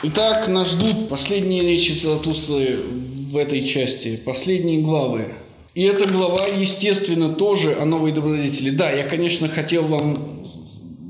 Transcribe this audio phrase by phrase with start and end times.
[0.00, 2.84] Итак, нас ждут последние речи Заратустры
[3.32, 5.34] в этой части, последние главы.
[5.74, 8.70] И эта глава, естественно, тоже о новой добродетели.
[8.70, 10.46] Да, я, конечно, хотел вам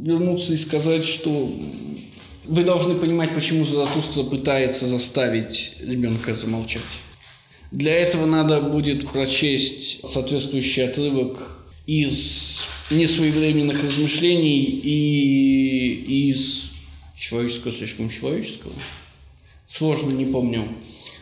[0.01, 1.53] вернуться и сказать, что
[2.47, 6.81] вы должны понимать, почему Заратустра пытается заставить ребенка замолчать.
[7.71, 16.68] Для этого надо будет прочесть соответствующий отрывок из несвоевременных размышлений и из
[17.19, 18.75] человеческого, слишком человеческого,
[19.67, 20.69] сложно, не помню,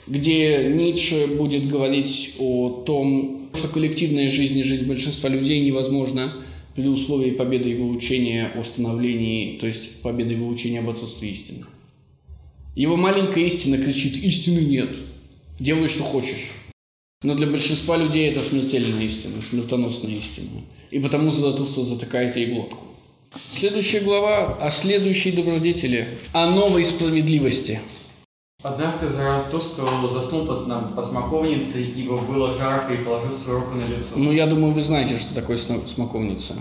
[0.06, 6.44] где Ницше будет говорить о том, что коллективная жизнь и жизнь большинства людей невозможна
[6.74, 11.64] при условии победы его учения о становлении, то есть победы его учения об отсутствии истины.
[12.74, 14.90] Его маленькая истина кричит «истины нет,
[15.58, 16.52] делай, что хочешь».
[17.22, 20.50] Но для большинства людей это смертельная истина, смертоносная истина.
[20.90, 22.84] И потому Заратустра затыкает ей глотку.
[23.48, 27.80] Следующая глава о следующей добродетели, о новой справедливости.
[28.62, 34.14] Однажды Заратустра заснул под, под смоковницей, ибо было жарко и положил свою руку на лицо.
[34.16, 36.54] Ну, я думаю, вы знаете, что такое смоковница.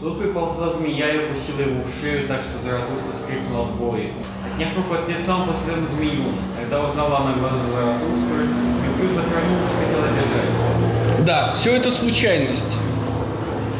[0.00, 4.12] Тут приползла змея и укусила его в шею, так что Заратустра вскрикнул от боли.
[4.44, 6.32] Отняв руку от лица, он посмотрел на змею.
[6.58, 8.48] Когда узнала она глаза Заратустры,
[8.82, 11.24] неуклюже отвернулась и хотела бежать.
[11.24, 12.78] Да, все это случайность.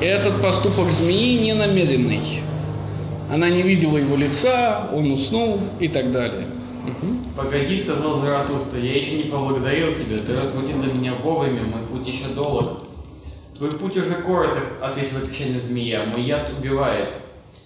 [0.02, 2.42] Этот поступок змеи не намеренный.
[3.30, 6.48] Она не видела его лица, он уснул и так далее.
[7.36, 12.04] Погоди, сказал Заратустра, я еще не поблагодарил тебя, ты разбудил для меня вовремя, мой путь
[12.04, 12.80] еще долг.
[13.56, 17.16] Твой путь уже короток, ответила печальная змея, мой яд убивает.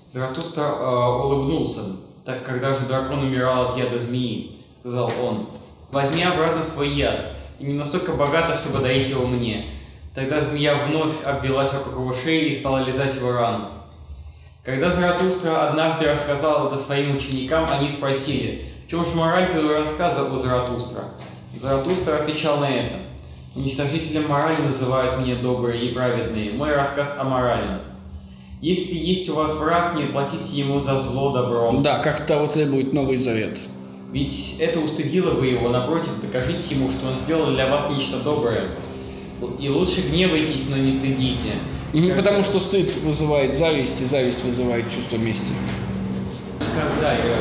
[0.07, 1.81] Заратустра э, улыбнулся,
[2.27, 5.49] так когда же дракон умирал от яда змеи, сказал он,
[5.91, 9.76] возьми обратно свой яд, и не настолько богато, чтобы дарить его мне.
[10.17, 13.67] Тогда змея вновь обвелась вокруг его шеи и стала лизать его рану.
[14.65, 20.23] Когда Заратустра однажды рассказал это своим ученикам, они спросили, в чем же мораль твоего рассказа
[20.23, 21.05] о Заратустра?
[21.61, 22.95] Заратустра отвечал на это.
[23.55, 26.51] Уничтожителем морали называют меня добрые и праведные.
[26.51, 27.81] Мой рассказ о морали.
[28.63, 31.83] Если есть у вас враг, не платите ему за зло добром.
[31.83, 33.59] Да, как того требует Новый Завет.
[34.13, 38.69] Ведь это устыдило бы его, напротив, докажите ему, что он сделал для вас нечто доброе.
[39.59, 41.55] И лучше гневайтесь, но не стыдите.
[41.93, 42.17] И как...
[42.17, 45.53] Потому что стыд вызывает зависть, и зависть вызывает чувство мести.
[46.59, 47.37] Когда я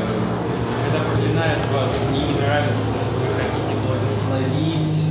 [0.86, 5.06] когда проклинают вас, мне не нравится, что вы хотите благословить.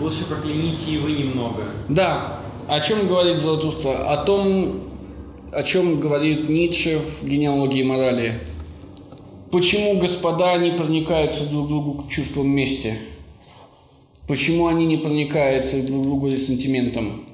[0.00, 1.64] Лучше прокляните и вы немного.
[1.88, 2.40] Да.
[2.68, 4.12] О чем говорит Золотуство?
[4.12, 4.80] О том,
[5.52, 8.40] о чем говорит Ницше в генеалогии морали.
[9.50, 12.96] Почему господа не проникаются друг к другу чувством мести?
[14.32, 17.26] Почему они не проникаются друг другу ресентиментом?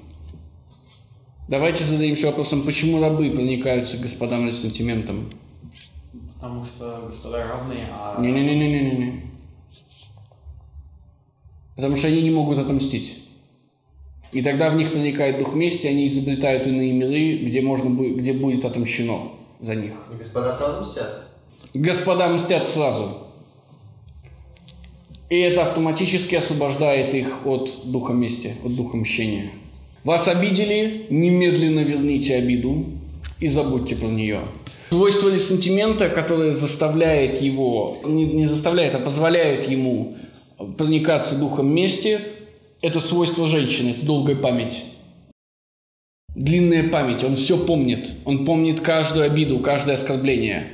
[1.47, 5.31] Давайте зададимся вопросом, почему рабы проникаются к господам ресентиментом?
[6.35, 8.21] Потому что господа равные, а...
[8.21, 9.31] Не-не-не-не-не-не.
[11.77, 13.23] Потому что они не могут отомстить.
[14.33, 18.65] И тогда в них проникает дух мести, они изобретают иные миры, где, можно, где будет
[18.65, 19.93] отомщено за них.
[20.13, 21.29] И господа сразу мстят?
[21.75, 23.28] Господа мстят сразу.
[25.31, 29.51] И это автоматически освобождает их от духа мести, от духа мщения.
[30.05, 32.87] Вас обидели, немедленно верните обиду
[33.41, 34.41] и забудьте про нее.
[34.91, 40.17] Свойство ресентимента, которое заставляет его, не, не заставляет, а позволяет ему
[40.79, 42.21] проникаться духом мести,
[42.81, 44.85] это свойство женщины, это долгая память.
[46.35, 48.11] Длинная память, он все помнит.
[48.25, 50.69] Он помнит каждую обиду, каждое оскорбление.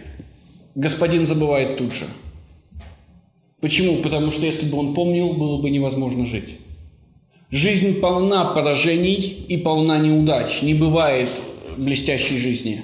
[0.75, 2.06] Господин забывает тут же.
[3.65, 4.03] Почему?
[4.03, 6.59] Потому что если бы он помнил, было бы невозможно жить.
[7.51, 10.61] Жизнь полна поражений и полна неудач.
[10.61, 11.31] Не бывает
[11.79, 12.83] блестящей жизни.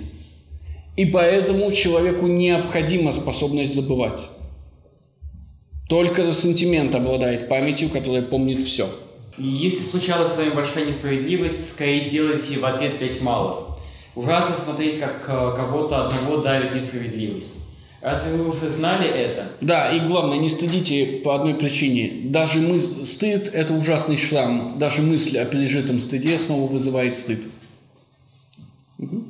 [0.96, 4.20] И поэтому человеку необходима способность забывать.
[5.86, 8.88] Только ресентимент обладает памятью, которая помнит все.
[9.36, 13.76] Если случалась с вами большая несправедливость, скорее сделайте в ответ пять малых.
[14.14, 17.48] Ужасно смотреть, как э, кого-то одного давит несправедливость.
[18.00, 19.52] Разве вы уже знали это?
[19.60, 22.30] Да, и главное, не стыдите по одной причине.
[22.30, 22.80] Даже мы...
[23.04, 24.78] стыд– это ужасный шрам.
[24.78, 27.42] Даже мысль о пережитом стыде снова вызывает стыд.
[28.98, 29.24] Угу.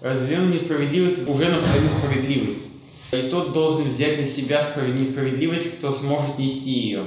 [0.00, 2.58] Развеем несправедливость уже наполовину справедливость.
[3.12, 4.66] И тот должен взять на себя
[4.98, 7.04] несправедливость, кто сможет нести ее.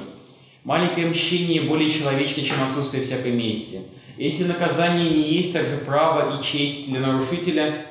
[0.64, 3.80] Маленькое мщение более человечное, чем отсутствие всякой мести.
[4.18, 7.88] Если наказание не есть также право и честь для нарушителя,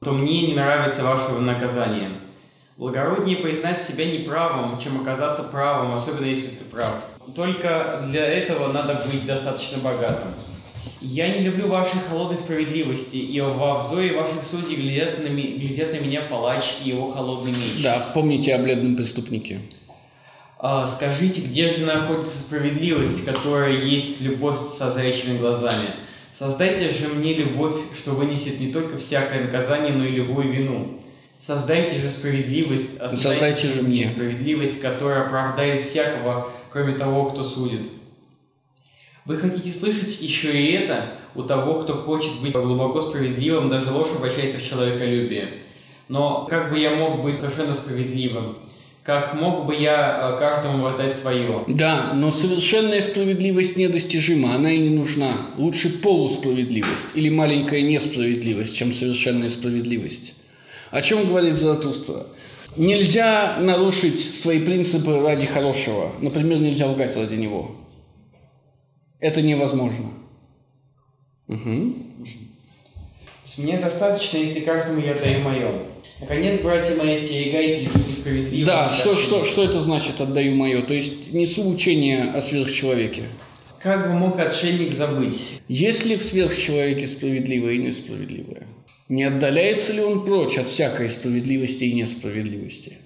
[0.00, 2.10] то мне не нравится ваше наказание.
[2.76, 6.94] Благороднее признать себя неправым, чем оказаться правым, особенно если ты прав.
[7.34, 10.28] Только для этого надо быть достаточно богатым.
[11.00, 15.98] Я не люблю вашей холодной справедливости, и во взоре ваших судей глядят на, глядят на
[15.98, 17.82] меня палач и его холодный меч.
[17.82, 19.60] Да, помните о бледном преступнике.
[20.60, 25.86] А, скажите, где же находится справедливость, которая есть любовь со зрячими глазами?
[26.38, 31.00] Создайте же мне любовь, что вынесет не только всякое наказание, но и любую вину.
[31.40, 34.06] Создайте же справедливость, а Создайте же мне.
[34.06, 37.88] справедливость, которая оправдает всякого, кроме того, кто судит.
[39.24, 41.14] Вы хотите слышать еще и это?
[41.34, 45.54] У того, кто хочет быть глубоко справедливым, даже ложь обращается в человеколюбие.
[46.08, 48.58] Но как бы я мог быть совершенно справедливым?
[49.08, 51.64] Как мог бы я э, каждому воротать свое?
[51.66, 55.32] Да, но совершенная справедливость недостижима, она и не нужна.
[55.56, 60.34] Лучше полусправедливость или маленькая несправедливость, чем совершенная справедливость.
[60.90, 62.26] О чем говорит Заратустра?
[62.76, 66.12] Нельзя нарушить свои принципы ради хорошего.
[66.20, 67.76] Например, нельзя лгать ради него.
[69.20, 70.10] Это невозможно.
[71.46, 71.94] Угу.
[73.42, 75.72] С меня достаточно, если каждому я даю мое.
[76.20, 78.66] Наконец, братья мои, остерегайтесь быть несправедливым.
[78.66, 80.82] Да, что, что, что это значит «отдаю мое»?
[80.82, 83.24] То есть несу учение о сверхчеловеке.
[83.80, 85.60] Как бы мог отшельник забыть?
[85.68, 88.66] Есть ли в сверхчеловеке справедливое и несправедливое?
[89.08, 92.98] Не отдаляется ли он прочь от всякой справедливости и несправедливости?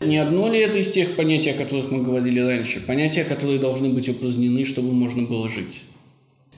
[0.00, 2.80] Не одно ли это из тех понятий, о которых мы говорили раньше?
[2.80, 5.80] Понятия, которые должны быть упразднены, чтобы можно было жить.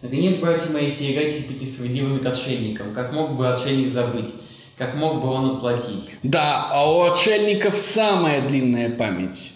[0.03, 2.93] Наконец, братья мои, остерегайтесь быть несправедливыми к отшельникам.
[2.93, 4.29] Как мог бы отшельник забыть?
[4.81, 6.09] Как мог бы он отплатить?
[6.23, 9.53] Да, а у отшельников самая длинная память.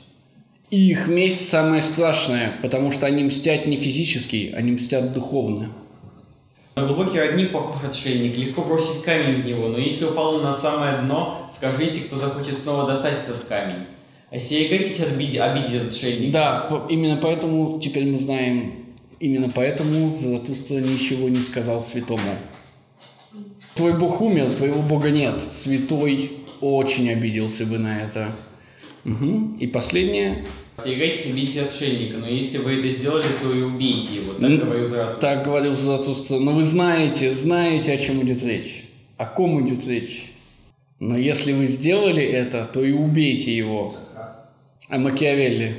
[0.68, 5.70] И их месть самая страшная, потому что они мстят не физически, они мстят духовно.
[6.76, 11.48] Глубокий родник похож отшельник, легко бросить камень в него, но если упал на самое дно,
[11.50, 13.86] скажите, кто захочет снова достать этот камень.
[14.30, 16.32] Остерегайтесь обидеть, обидеть отшельника.
[16.34, 18.74] Да, именно поэтому теперь мы знаем,
[19.20, 22.36] именно поэтому Заратустра ничего не сказал святому.
[23.74, 25.42] Твой Бог умер, твоего Бога нет.
[25.52, 28.32] Святой очень обиделся бы на это.
[29.04, 29.56] Мгм.
[29.58, 30.44] И последнее.
[30.76, 34.32] Остерегайтесь обидеть отшельника, но если вы это сделали, то и убейте его.
[34.34, 35.20] Так говорил Заратустра.
[35.20, 36.38] Так говорил Заратустра.
[36.38, 38.84] Но вы знаете, знаете, о чем идет речь.
[39.16, 40.32] О ком идет речь.
[41.00, 43.96] Но если вы сделали это, то и убейте его.
[44.88, 45.76] О Макиавелли.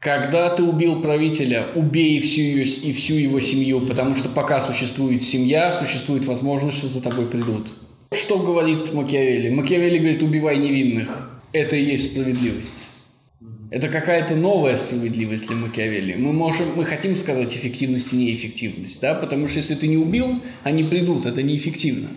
[0.00, 5.24] Когда ты убил правителя, убей всю ее, и всю его семью, потому что пока существует
[5.24, 7.66] семья, существует возможность, что за тобой придут.
[8.12, 9.50] Что говорит Макиавелли?
[9.50, 11.40] Макиавелли говорит, убивай невинных.
[11.52, 12.76] Это и есть справедливость.
[13.70, 16.14] Это какая-то новая справедливость для Макиавелли.
[16.14, 20.40] Мы можем, мы хотим сказать эффективность и неэффективность, да, потому что если ты не убил,
[20.62, 22.08] они придут, это неэффективно.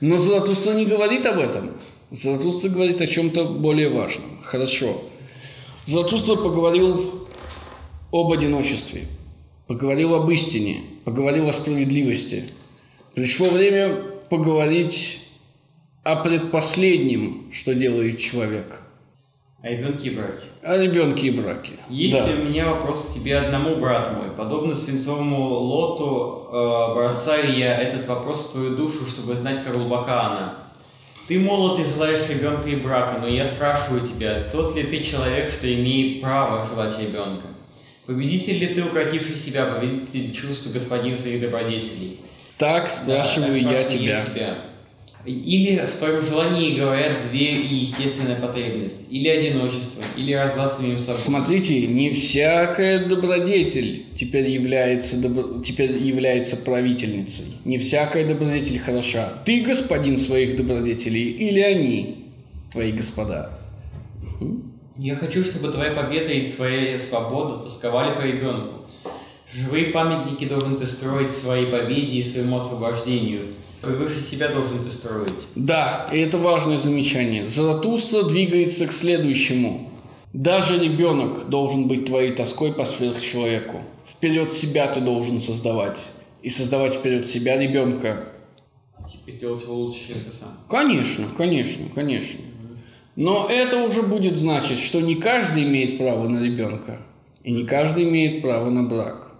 [0.00, 1.72] Но Заратустра не говорит об этом.
[2.12, 4.38] Заратустра говорит о чем-то более важном.
[4.44, 5.02] Хорошо.
[5.86, 7.26] Заратустра поговорил
[8.12, 9.06] об одиночестве,
[9.66, 12.44] поговорил об истине, поговорил о справедливости.
[13.14, 13.94] Пришло время
[14.30, 15.20] поговорить
[16.02, 18.80] о предпоследнем, что делает человек,
[19.62, 20.46] А ребенки и братья.
[20.62, 21.72] о ребенке и браке.
[21.90, 22.30] Есть Да.
[22.32, 24.30] у меня вопрос к тебе одному, брат мой.
[24.30, 30.22] Подобно свинцовому лоту, э, бросаю я этот вопрос в твою душу, чтобы знать, как глубока
[30.22, 30.63] она.
[31.26, 35.50] Ты молод и желаешь ребенка и брака, но я спрашиваю тебя, тот ли ты человек,
[35.50, 37.46] что имеет право желать ребенка?
[38.04, 42.20] Победитель ли ты, укротивший себя, победитель чувств господин своих добродетелей?
[42.58, 44.73] Так спрашиваю Да, я так спрашиваю тебя.
[45.26, 51.18] Или в твоем желании говорят зверь и естественная потребность, или одиночество, или разлад самим собой.
[51.18, 57.46] Смотрите, не всякая добродетель теперь является, добро- теперь является правительницей.
[57.64, 59.32] Не всякая добродетель хороша.
[59.46, 62.26] Ты господин своих добродетелей или они,
[62.70, 63.58] твои господа?
[64.98, 68.84] Я хочу, чтобы твоя победа и твоя свобода тосковали по ребенку.
[69.50, 73.53] Живые памятники должен ты строить своей победе и своему освобождению.
[73.84, 75.46] Превыше себя должен ты строить.
[75.54, 77.48] Да, и это важное замечание.
[77.48, 79.90] Заратустра двигается к следующему.
[80.32, 83.82] Даже ребенок должен быть твоей тоской по сверхчеловеку.
[84.10, 85.98] Вперед себя ты должен создавать.
[86.42, 88.28] И создавать вперед себя ребенка
[89.10, 90.50] Типа сделать его лучше, чем ты сам.
[90.68, 92.40] Конечно, конечно, конечно.
[93.16, 97.00] Но это уже будет значить, что не каждый имеет право на ребенка,
[97.42, 99.32] и не каждый имеет право на брак.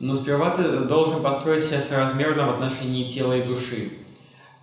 [0.00, 3.90] Но сперва ты должен построить себя соразмерно в отношении тела и души.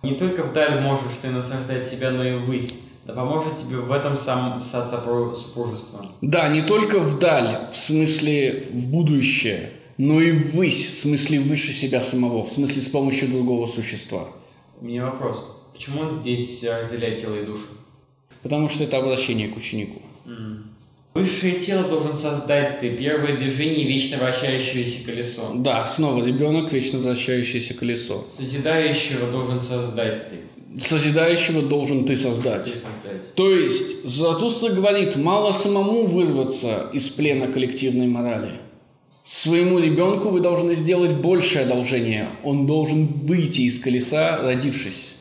[0.02, 2.78] Не только вдаль можешь ты насаждать себя, но и ввысь.
[3.04, 6.06] Да поможет тебе в этом сам сад сопру- супружества.
[6.20, 12.00] Да, не только вдаль, в смысле в будущее, но и ввысь, в смысле выше себя
[12.00, 14.28] самого, в смысле с помощью другого существа.
[14.80, 15.68] У меня вопрос.
[15.72, 17.66] Почему он здесь э, разделяет тело и душу?
[18.42, 20.00] Потому что это обращение к ученику.
[20.26, 20.70] М.
[21.14, 25.50] Высшее тело должен создать ты, первое движение вечно вращающееся колесо.
[25.56, 28.26] Да, снова ребенок, вечно вращающееся колесо.
[28.30, 30.80] Созидающего должен создать ты.
[30.80, 32.64] Созидающего должен ты создать.
[32.64, 33.34] Ты создать.
[33.34, 38.52] То есть Заратустра говорит, мало самому вырваться из плена коллективной морали.
[39.22, 42.30] Своему ребенку вы должны сделать большее одолжение.
[42.42, 45.11] Он должен выйти из колеса, родившись.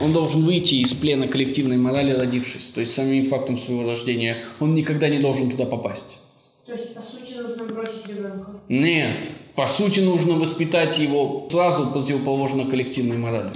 [0.00, 2.70] Он должен выйти из плена коллективной морали, родившись.
[2.74, 6.16] То есть самим фактом своего рождения он никогда не должен туда попасть.
[6.64, 8.52] То есть, по сути, нужно бросить ребенка.
[8.68, 9.28] Нет.
[9.54, 13.50] По сути, нужно воспитать его сразу противоположно коллективной морали.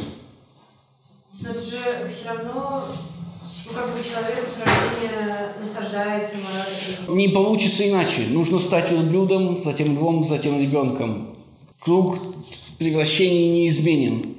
[1.40, 1.78] Но это же
[2.12, 2.88] все равно,
[3.66, 7.16] ну как бы человек с рождения насаждается мораль.
[7.16, 8.26] Не получится иначе.
[8.28, 11.36] Нужно стать блюдом, затем львом, затем ребенком.
[11.80, 12.18] Круг
[12.78, 14.33] превращений неизменен.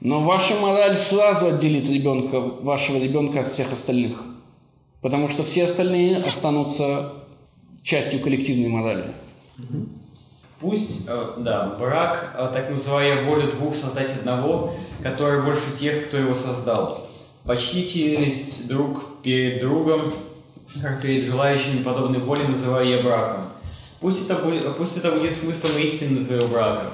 [0.00, 4.22] Но ваша мораль сразу отделит ребенка, вашего ребенка от всех остальных.
[5.02, 7.12] Потому что все остальные останутся
[7.82, 9.14] частью коллективной морали.
[10.60, 16.18] Пусть, э, да, брак, э, так называя волю двух создать одного, который больше тех, кто
[16.18, 17.08] его создал.
[17.44, 20.14] Почтительность друг перед другом,
[20.80, 23.44] как перед желающими подобной воли, называю я браком.
[24.00, 26.92] Пусть это, будет, пусть это будет смыслом истины твоего брака.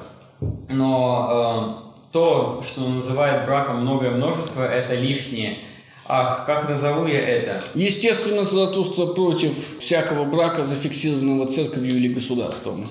[0.68, 1.85] Но э,
[2.16, 5.58] то, что называет браком многое множество, это лишнее.
[6.06, 7.62] Ах, как назову я это?
[7.74, 12.88] Естественно, Заратустра против всякого брака, зафиксированного церковью или государством.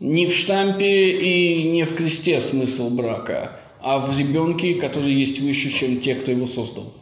[0.00, 5.68] Не в штампе и не в кресте смысл брака, а в ребенке, который есть выше,
[5.68, 6.94] чем те, кто его создал.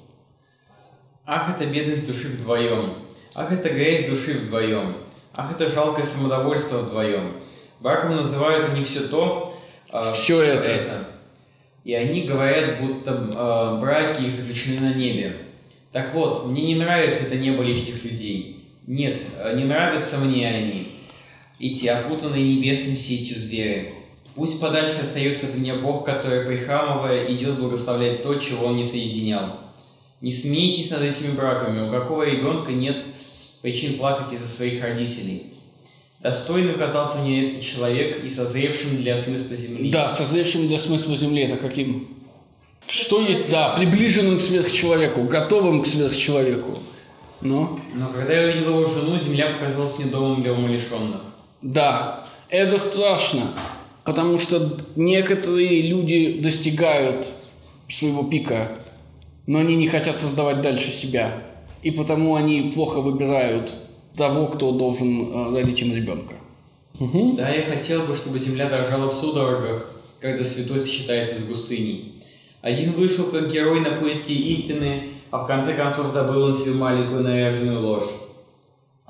[1.25, 2.95] Ах, это бедность души вдвоем.
[3.33, 4.97] Ах, это грязь души вдвоем.
[5.33, 7.35] Ах, это жалкое самодовольство вдвоем.
[7.79, 9.57] Браком называют они все то,
[9.93, 11.14] э, Всё это.
[11.85, 15.37] И они говорят, будто э, браки их заключены на небе.
[15.93, 18.65] Так вот, мне не нравится это небо лишних людей.
[18.87, 20.89] Нет, э, не нравятся мне они,
[21.61, 23.93] эти опутанные небесной сетью звери.
[24.35, 29.61] Пусть подальше остается от меня Бог, который, прихрамывая, идет благословлять то, чего он не соединял.
[30.21, 33.05] Не смейтесь над этими браками, у какого ребенка нет
[33.63, 35.54] причин плакать из-за своих родителей.
[36.25, 39.91] Достойным казался мне этот человек и созревшим для смысла земли.
[39.91, 42.09] Да, созревшим для смысла Земли это каким?
[42.89, 46.79] Что есть, да, приближенным к сверхчеловеку, готовым к сверхчеловеку.
[47.43, 51.21] Но, Но когда я увидел его жену, земля показалась мне домом для умалишенных.
[51.61, 53.43] да, это страшно,
[54.05, 57.29] потому что некоторые люди достигают
[57.87, 58.79] своего пика,
[59.47, 61.43] но они не хотят создавать дальше себя.
[61.83, 63.75] И потому они плохо выбирают
[64.17, 66.35] того, кто должен э, родить им ребенка.
[66.99, 67.37] Мгм.
[67.37, 69.91] Да, я хотел бы, чтобы земля дрожала в судорогах,
[70.21, 72.23] когда святой сочетается с гусыней.
[72.63, 77.23] Один вышел как герой на поиски истины, а в конце концов добыл он себе маленькую
[77.23, 78.09] наряженную ложь.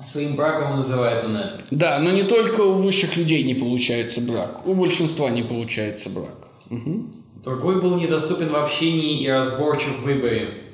[0.01, 1.63] Своим браком называет он это.
[1.71, 6.49] Да, но не только у высших людей не получается брак, у большинства не получается брак.
[6.69, 7.13] Мгм.
[7.45, 10.64] Другой был недоступен в общении и разборчив в выборе.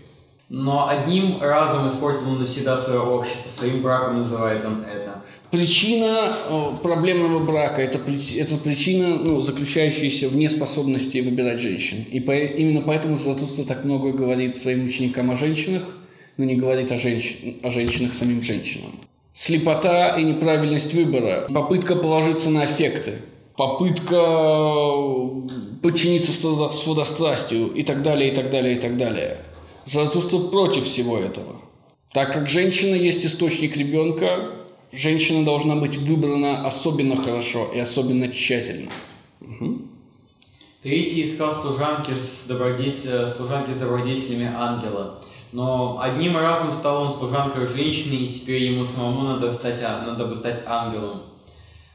[0.54, 3.50] Но одним разом испортил навсегда свое общество.
[3.50, 5.22] Своим браком называет он это.
[5.50, 12.06] Причина э, проблемного брака это, это причина, ну, заключающаяся в неспособности выбирать женщин.
[12.12, 15.84] И по- именно поэтому Златоуста так много говорит своим ученикам о женщинах,
[16.36, 18.92] но не говорит о, женщ- о женщинах самим женщинам.
[19.34, 23.22] Слепота и неправильность выбора, попытка положиться на аффекты,
[23.56, 29.38] попытка э, подчиниться сладо- сладострастию и так далее, и так далее, и так далее.
[29.86, 31.62] Заратустра против всего этого.
[32.14, 34.52] Так как женщина есть источник ребенка,
[34.92, 38.92] женщина должна быть выбрана особенно хорошо и особенно тщательно.
[39.40, 39.90] Мгм.
[40.84, 45.22] Третий искал служанки с, добродетель- э, служанки с добродетелями ангела.
[45.52, 50.26] Но одним разом стал он служанкой женщины, и теперь ему самому надо, стать, а- надо
[50.26, 51.24] бы стать ангелом.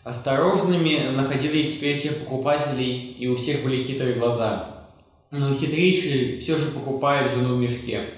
[0.04, 4.75] Осторожными находили теперь всех покупателей, и у всех были хитрые глаза.
[5.36, 8.10] Но хитрейший все же покупает жену в мешке.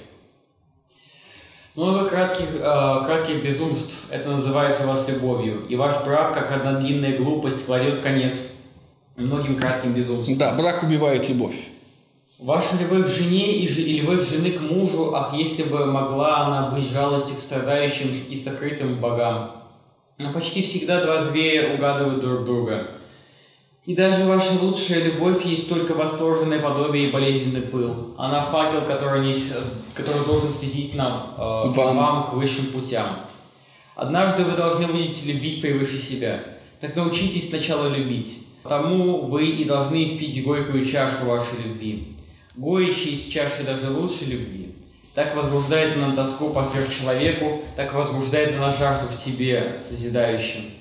[1.75, 5.66] Много кратких, э, кратких безумств, это называется у вас любовью.
[5.68, 8.34] И ваш брак, как одна длинная глупость, кладет конец
[9.16, 10.38] многим кратким безумствам.
[10.38, 11.56] Да, брак убивает любовь.
[12.38, 16.46] Ваша любовь к жене и, жи- и любовь жены к мужу, ах, если бы могла
[16.46, 19.64] она быть жалостью к страдающим и сокрытым богам.
[20.18, 22.97] Но почти всегда два зверя угадывают друг друга.
[23.88, 28.14] И даже ваша лучшая любовь есть только восторженное подобие и болезненный пыл.
[28.18, 29.57] Она факел, который, нес-
[29.95, 31.97] который должен светить нам, э, Вам.
[31.97, 33.07] вам к высшим путям.
[33.97, 36.40] Однажды вы должны будете любить превыше себя.
[36.83, 38.47] Так научитесь сначала любить.
[38.62, 42.14] Потому вы и должны испить горькую чашу вашей любви.
[42.57, 44.75] Горечь из чаши даже лучше любви.
[45.14, 50.77] Так возбуждает она тоску по сверхчеловеку, так возбуждает она жажду в тебе, созидающем.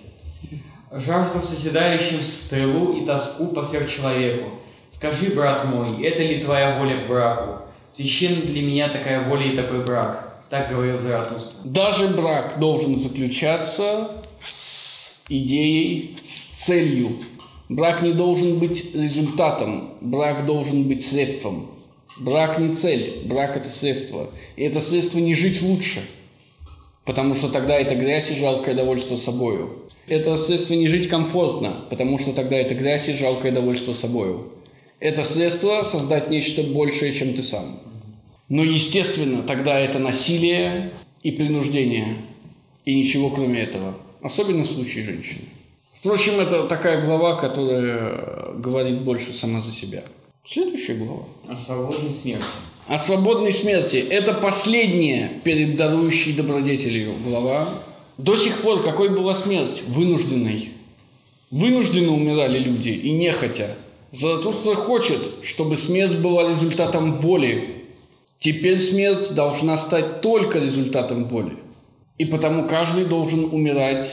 [0.91, 4.51] Жажду в созидающем стрелу и тоску по сверхчеловеку.
[4.89, 7.63] Скажи, брат мой, это ли твоя воля к браку?
[7.91, 10.43] Священна для меня такая воля и такой брак.
[10.49, 11.57] Так говорил Заратустра.
[11.65, 14.11] Даже брак должен заключаться
[14.49, 17.17] с идеей, с целью.
[17.67, 21.69] Брак не должен быть результатом, брак должен быть средством.
[22.17, 24.29] Брак не цель, брак это средство.
[24.55, 26.01] И это средство не жить лучше,
[27.03, 29.86] потому что тогда это грязь и жалкое довольство собою.
[30.07, 34.53] Это средство не жить комфортно, потому что тогда это грязь и жалкое довольство собою.
[34.99, 37.79] Это средство создать нечто большее, чем ты сам.
[38.47, 40.91] Но, естественно, тогда это насилие
[41.23, 42.19] и принуждение,
[42.85, 43.95] и ничего кроме этого.
[44.21, 45.41] Особенно в случае женщины.
[45.93, 50.03] Впрочем, это такая глава, которая говорит больше сама за себя.
[50.45, 51.25] Следующая глава.
[51.49, 52.45] О свободной смерти.
[52.87, 53.97] О свободной смерти.
[53.97, 57.83] Это последняя перед дарующей добродетелью глава.
[58.17, 59.83] До сих пор какой была смерть?
[59.87, 60.71] Вынужденной.
[61.51, 63.75] Вынужденно умирали люди и нехотя.
[64.11, 67.83] Заратустра хочет, чтобы смерть была результатом воли.
[68.39, 71.53] Теперь смерть должна стать только результатом воли.
[72.17, 74.11] И потому каждый должен умирать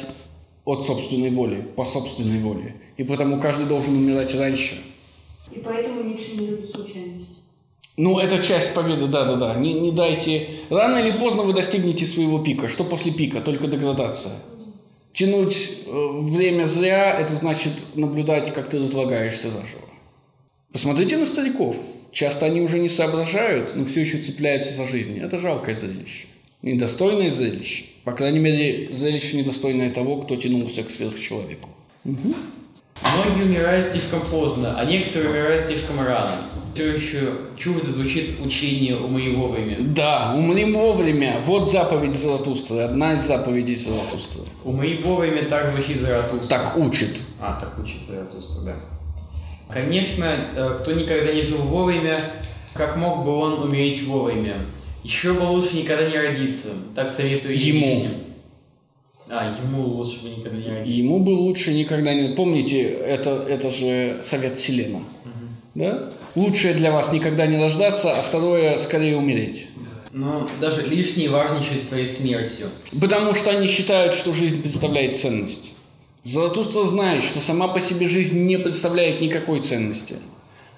[0.67, 2.77] от собственной воли, по собственной воле.
[2.99, 4.83] И потому каждый должен умирать раньше.
[5.51, 7.34] И поэтому Ницше не любит случайность.
[7.97, 9.55] Ну, это часть победы, да-да-да.
[9.55, 10.49] Не, не дайте...
[10.69, 12.69] Рано или поздно вы достигнете своего пика.
[12.69, 13.41] Что после пика?
[13.41, 14.33] Только деградация.
[15.13, 19.89] Тянуть э, время зря– это значит наблюдать, как ты разлагаешься заживо.
[20.73, 21.77] Посмотрите на стариков.
[22.11, 25.19] Часто они уже не соображают, но все еще цепляются за жизнь.
[25.21, 26.27] Это жалкое зрелище.
[26.63, 27.85] Недостойное зрелище.
[28.03, 31.69] По крайней мере, зрелище недостойное того, кто тянулся к сверхчеловеку.
[32.05, 32.35] Угу.
[33.03, 36.51] Многие умирают слишком поздно, а некоторые умирают слишком рано.
[36.75, 39.77] Все еще чуждо звучит учение «умри вовремя».
[39.81, 41.41] Да, умри вовремя.
[41.47, 44.43] Вот заповедь Заратустры, одна из заповедей Заратустры.
[44.65, 46.49] «Умри вовремя» так звучит Заратустра.
[46.49, 47.11] Так учит.
[47.41, 48.75] А, так учит Заратустра, да.
[49.73, 50.27] Конечно,
[50.57, 52.21] э, кто никогда не жил вовремя,
[52.73, 54.67] как мог бы он умереть вовремя?
[55.05, 57.87] Еще бы лучше никогда не родиться, так советую Ему.
[57.87, 58.11] Вишне.
[59.29, 60.91] А, ему лучше бы никогда не родиться.
[60.91, 62.35] Ему бы лучше никогда не...
[62.35, 65.01] Помните, это, это же совет Селена.
[65.75, 66.13] Да?
[66.35, 69.67] Лучшее для вас никогда не рождаться, а второе скорее умереть.
[70.13, 72.69] Но даже лишние важничают своей смертью.
[73.01, 75.73] Потому что они считают, что жизнь представляет ценность.
[76.23, 80.17] Заратустра знает, что сама по себе жизнь не представляет никакой ценности.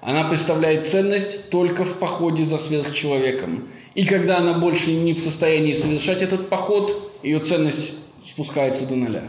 [0.01, 3.67] Она представляет ценность только в походе за сверхчеловеком.
[3.93, 7.93] И когда она больше не в состоянии совершать этот поход, ее ценность
[8.25, 9.23] спускается до нуля.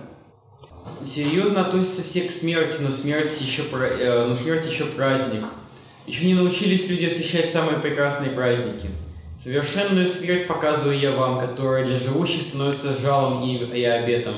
[1.04, 5.44] Серьезно относятся все к смерти, но смерть еще, э, но смерть еще праздник.
[6.06, 8.88] Еще не научились люди освещать самые прекрасные праздники.
[9.38, 14.34] Совершенную смерть показываю я вам, которая для живущих становится жалом и, и обетом.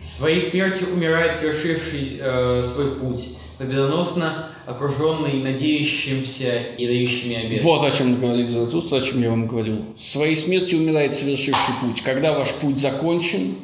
[0.00, 7.62] Своей смертью умирает совершивший э, свой путь, победоносно окруженный надеющимся и дающими обет.
[7.62, 9.84] Вот о чем говорит Заратустра, о чем я вам говорил.
[9.98, 12.00] Своей смертью умирает совершивший путь.
[12.02, 13.56] Когда ваш путь закончен,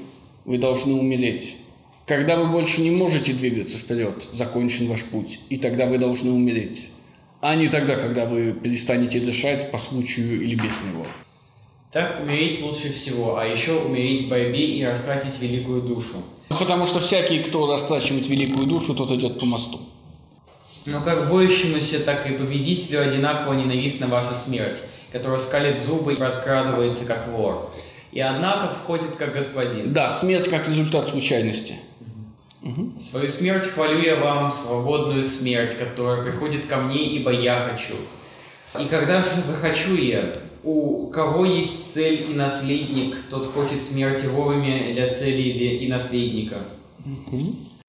[0.45, 1.57] вы должны умереть.
[2.07, 6.89] Когда вы больше не можете двигаться вперед, закончен ваш путь, и тогда вы должны умереть.
[7.41, 11.07] А не тогда, когда вы перестанете дышать по случаю или без него.
[11.93, 16.23] Так умереть лучше всего, а еще умереть в борьбе и растратить великую душу.
[16.49, 19.81] Потому что всякий, кто растрачивает великую душу, тот идет по мосту.
[20.87, 24.77] Но как боящемуся, так и победителю одинаково ненавистна ваша смерть,
[25.13, 27.73] которая скалит зубы и подкрадывается, как вор.
[28.13, 29.93] И однако входит, как господин.
[29.93, 31.77] Да, смерть как результат случайности.
[32.99, 37.95] Свою смерть хвалю я вам, свободную смерть, которая приходит ко мне, ибо я хочу.
[38.79, 44.93] И когда же захочу я, у кого есть цель и наследник, тот хочет смерти вовремя
[44.93, 46.65] для цели и наследника.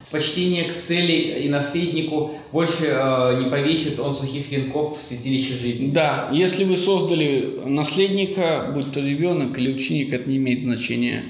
[0.04, 5.54] С почтения к цели и наследнику больше э, не повесит он сухих венков в святилище
[5.54, 5.92] жизни.
[5.92, 11.24] Да, если вы создали наследника, будь то ребенок или ученик, это не имеет значения.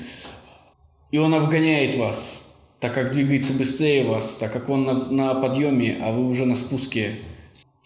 [1.12, 2.41] И он обгоняет вас,
[2.82, 6.56] так как двигается быстрее вас, так как он на, на подъеме, а вы уже на
[6.56, 7.20] спуске.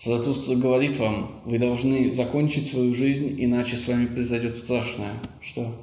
[0.02, 5.16] Заратустра говорит вам, вы должны закончить свою жизнь, иначе с вами произойдет страшное.
[5.42, 5.76] Что?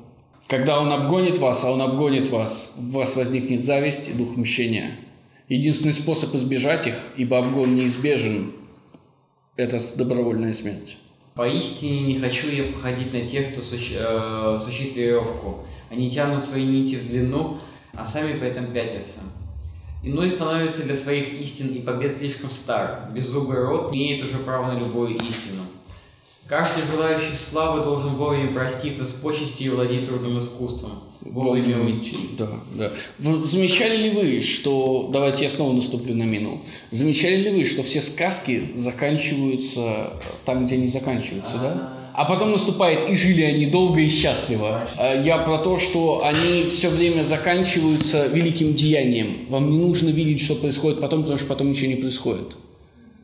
[0.49, 4.97] Когда он обгонит вас, а он обгонит вас, в вас возникнет зависть и дух мщения.
[5.49, 8.53] Единственный способ избежать их, ибо обгон неизбежен,
[9.57, 10.97] это добровольная смерть.
[11.35, 14.57] Поистине не хочу я походить на тех, кто суч, э,
[14.95, 15.67] веревку.
[15.91, 17.59] Они тянут свои нити в длину,
[17.95, 19.21] а сами при этом пятятся.
[20.03, 23.11] Иной становится для своих истин и побед слишком стар.
[23.15, 25.63] Беззубый рот не имеет уже права на любую истину.
[26.49, 31.05] Каждый желающий славы должен вовремя проститься с почестью и владеть трудным искусством.
[31.21, 32.31] Вовремя уйти.
[32.37, 32.93] Да, да.
[33.21, 35.09] Вы замечали ли вы, что...
[35.13, 36.63] Давайте я снова наступлю на мину.
[36.91, 42.02] Замечали ли вы, что все сказки заканчиваются там, где они заканчиваются, да?
[42.15, 44.89] А потом наступает «и жили они долго и счастливо».
[44.97, 49.47] А Я про то, что они все время заканчиваются великим деянием.
[49.49, 52.57] Вам не нужно видеть, что происходит потом, потому что потом ничего не происходит.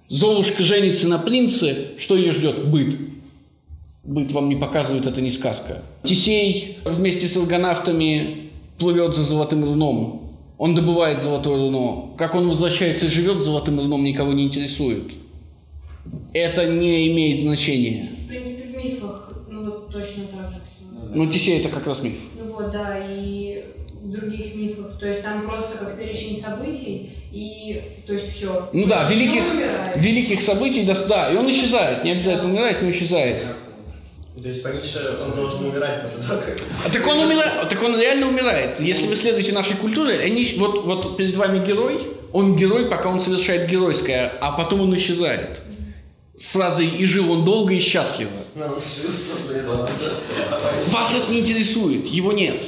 [0.09, 2.69] Золушка женится на принце, что ее ждет?
[2.69, 2.97] Быт.
[4.05, 5.83] Быт вам не показывает, это не сказка.
[6.03, 10.33] Тисей вместе с аргонавтами плывет за золотым руном.
[10.57, 12.17] Он добывает золотое руно.
[12.17, 15.13] Как он возвращается и живет золотым руном, никого не интересует.
[16.33, 18.09] Это не имеет значения.
[19.89, 20.61] Вот точно так же.
[20.75, 21.15] всё.
[21.15, 22.17] Но Тисей это как раз миф.
[22.37, 23.65] Ну вот, да, и
[24.03, 24.99] других мифах.
[24.99, 28.69] То есть там просто как перечень событий, и то есть все.
[28.73, 29.43] Ну да, великих,
[29.97, 32.05] великих событий, да, да, и он исчезает.
[32.05, 33.47] Не обязательно умирает, но исчезает.
[34.41, 36.61] То есть по Ницше он должен умирать после того, как...
[36.87, 38.79] А так он умирает, так он реально умирает.
[38.79, 43.19] Если вы следуете нашей культуре, они, вот, вот перед вами герой, он герой, пока он
[43.19, 45.61] совершает геройское, а потом он исчезает.
[46.39, 48.31] С фразой «и жил он долго и счастливо».
[50.89, 52.67] Вас это не интересует, его нет.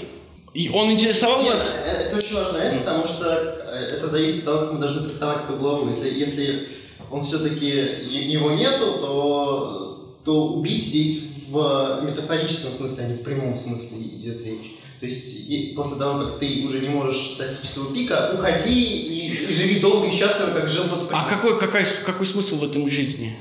[0.52, 1.74] И он интересовал Нет, вас?
[1.84, 3.24] э, это очень важно, это, потому что
[3.68, 5.88] э, это зависит от того, как мы должны трактовать эту главу.
[5.90, 6.68] Если, если
[7.08, 13.56] он все-таки его нету, то, то убить здесь в метафорическом смысле, а не в прямом
[13.58, 14.72] смысле идет речь.
[14.98, 19.28] То есть и после того, как ты уже не можешь достичь своего пика, уходи и,
[19.28, 21.28] и живи долго и счастливо, как жил тот А принц.
[21.30, 23.36] какой, какой, какой смысл в этом жизни?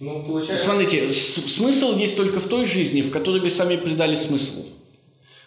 [0.00, 0.64] Ну, получается...
[0.64, 4.64] Смотрите, смысл есть только в той жизни, в которой вы сами придали смысл.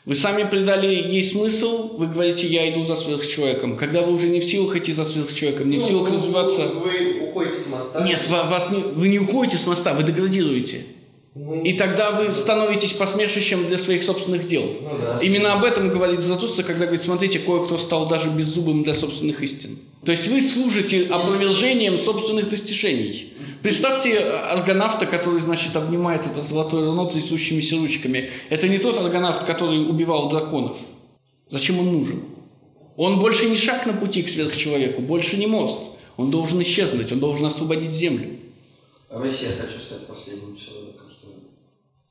[0.04, 3.78] Вы сами придали ей смысл, вы говорите, я иду за сверхчеловеком.
[3.78, 6.66] Когда вы уже не в силах идти за сверхчеловеком, не в Ну, силах вы- развиваться...
[6.68, 8.04] Вы уходите с моста.
[8.04, 10.86] Нет, ва- вас не, вы не уходите с моста, вы деградируете.
[11.34, 14.64] И тогда вы становитесь посмешищем для своих собственных дел.
[14.82, 15.20] Ну да.
[15.22, 19.80] Именно об этом говорит Златуста, когда говорит, смотрите, кое-кто стал даже беззубым для собственных истин.
[20.06, 23.34] То есть вы служите опровержением собственных достижений.
[23.64, 28.30] Представьте аргонавта, который, значит, обнимает это золотое руно трясущимися ручками.
[28.50, 30.76] Это не тот аргонавт, который убивал драконов.
[31.50, 32.24] Зачем он нужен?
[32.98, 35.80] Он больше не шаг на пути к сверхчеловеку, больше не мост.
[36.18, 38.32] Он должен исчезнуть, он должен освободить землю.
[39.10, 40.91] А вообще я хочу стать последним человеком?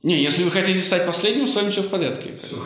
[0.03, 2.31] Не, если вы хотите стать последним, с вами все в порядке.
[2.43, 2.57] Всё,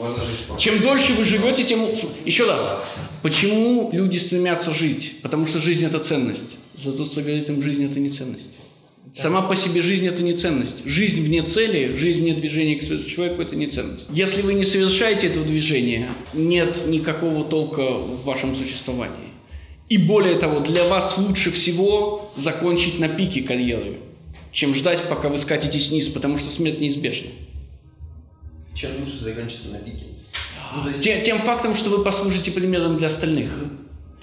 [0.00, 0.58] можно жить.
[0.58, 1.86] Чем дольше вы живете, тем...
[2.24, 2.82] Еще раз.
[3.22, 5.20] Почему люди стремятся жить?
[5.22, 6.56] Потому что жизнь– это ценность.
[6.74, 8.46] Зато говорит им, жизнь– это не ценность.
[9.14, 10.84] Сама по себе жизнь– это не ценность.
[10.84, 14.06] Жизнь вне цели, жизнь вне движения к сверхчеловеку– это не ценность.
[14.10, 19.30] Если вы не совершаете этого движения, нет никакого толка в вашем существовании.
[19.88, 24.00] И более того, для вас лучше всего закончить на пике карьеры,
[24.56, 27.28] чем ждать, пока вы скатитесь вниз, потому что смерть неизбежна.
[28.74, 30.04] Чем лучше закончится на пике.
[30.74, 33.50] Ну, есть- Те- тем фактом, что вы послужите примером для остальных.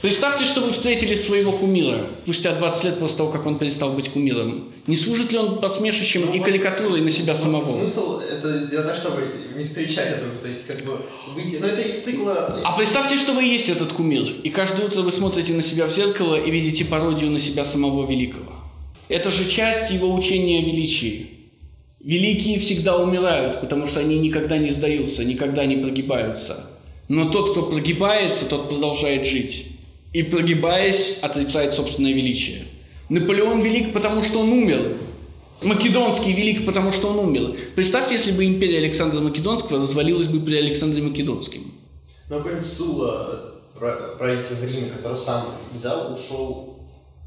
[0.02, 4.10] Представьте, что вы встретили своего кумира спустя 20 лет после того, как он перестал быть
[4.10, 4.74] кумиром.
[4.88, 7.78] Не служит ли он посмешищем и карикатурой на себя самого?
[7.78, 11.58] Смысл это сделать так, чтобы не встречать этого, то есть как бы выйти.
[11.58, 12.60] Но это из цикла.
[12.65, 15.93] А представьте, что вы есть этот кумир, и каждое утро вы смотрите на себя в
[15.93, 18.62] зеркало и видите пародию на себя самого великого.
[19.09, 21.29] Это же часть его учения о величии.
[21.99, 26.69] Великие всегда умирают, потому что они никогда не сдаются, никогда не прогибаются.
[27.07, 29.67] Но тот, кто прогибается, тот продолжает жить.
[30.13, 32.63] И прогибаясь, отрицает собственное величие.
[33.09, 34.97] Наполеон велик, потому что он умер.
[35.61, 37.55] Македонский велик, потому что он умер.
[37.75, 41.73] Представьте, если бы империя Александра Македонского развалилась бы при Александре Македонском.
[42.29, 46.72] Ну, какой-нибудь Сула, про- правитель в Риме, который сам взял, ушел,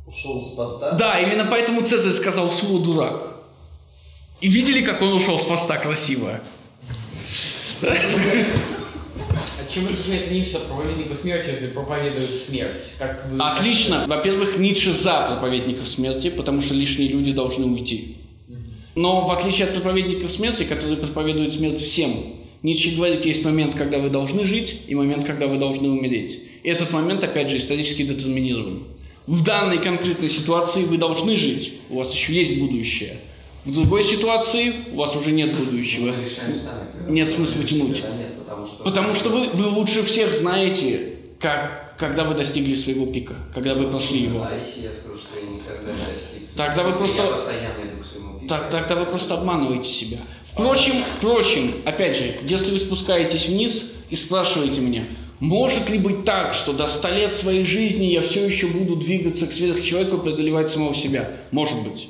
[0.07, 0.93] ушел с поста.
[0.93, 3.37] Да, именно поэтому Цезарь сказал Сула дурак.
[4.41, 6.41] И видели, как он ушел с поста красиво?
[7.83, 12.93] А чем отличается Ницше от проповедника смерти, если проповедует смерть?
[12.99, 13.39] Как вы...
[13.39, 14.05] Отлично.
[14.07, 18.17] Во-первых, Ницше за проповедников смерти, потому что лишние люди должны уйти.
[18.95, 22.13] Но в отличие от проповедников смерти, которые проповедуют смерть всем,
[22.63, 26.41] Ницше говорит, есть момент, когда вы должны жить, и момент, когда вы должны умереть.
[26.63, 28.85] И этот момент, опять же, исторически детерминирован.
[29.27, 33.19] В данной конкретной ситуации вы должны жить, у вас еще есть будущее.
[33.65, 36.13] В другой ситуации у вас уже нет будущего.
[36.13, 37.11] Сами.
[37.11, 38.05] Нет мы смысла тянуть.
[38.05, 38.85] Нет, потому что...
[38.85, 43.89] Потому что вы, вы лучше всех знаете, как, когда вы достигли своего пика, когда вы
[43.91, 44.47] прошли его.
[44.49, 46.49] А если я скажу, что я никогда не достиг?
[46.57, 48.49] Тогда вы просто- Я постоянно иду к своему пику.
[48.49, 50.19] Так, тогда вы просто обманываете себя.
[50.45, 55.07] Впрочем, впрочем, опять же, если вы спускаетесь вниз и спрашиваете меня,
[55.41, 59.47] может ли быть так, что до 100 лет своей жизни я все еще буду двигаться
[59.47, 61.31] к сверхчеловеку и преодолевать самого себя?
[61.51, 62.09] Может быть.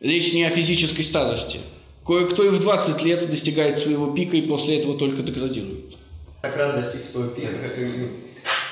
[0.00, 1.60] Речь не о физической старости.
[2.04, 5.96] Кое-кто и в 20 лет достигает своего пика и после этого только деградирует.
[6.42, 7.48] Сократ достиг своего пика,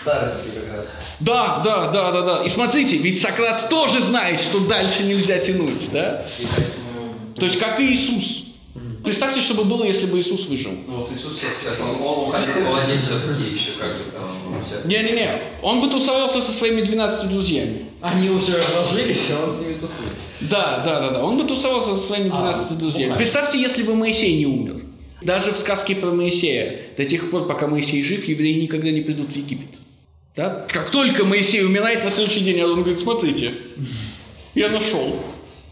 [0.00, 0.86] старости как раз.
[1.20, 2.44] Да, да, да, да, да.
[2.44, 6.26] И смотрите, ведь Сократ тоже знает, что дальше нельзя тянуть, да?
[7.36, 8.49] То есть как и Иисус.
[9.04, 10.72] Представьте, что бы было, если бы Иисус выжил.
[10.86, 14.62] Ну вот Иисус сейчас, он, он уходил холодец все-таки еще как бы там...
[14.64, 17.86] вся- Не-не-не, он бы тусовался со своими 12 друзьями.
[18.00, 20.12] Они уже разложились, а он с ними тусует.
[20.40, 21.24] Да, да, да, да.
[21.24, 23.10] Он бы тусовался со своими 12 друзьями.
[23.10, 24.82] ну, Представьте, если бы Моисей не умер.
[25.22, 29.32] Даже в сказке про Моисея, до тех пор, пока Моисей жив, евреи никогда не придут
[29.32, 29.78] в Египет.
[30.34, 30.66] Да?
[30.70, 33.52] Как только Моисей умирает, на следующий день он говорит, смотрите,
[34.54, 35.16] я нашел,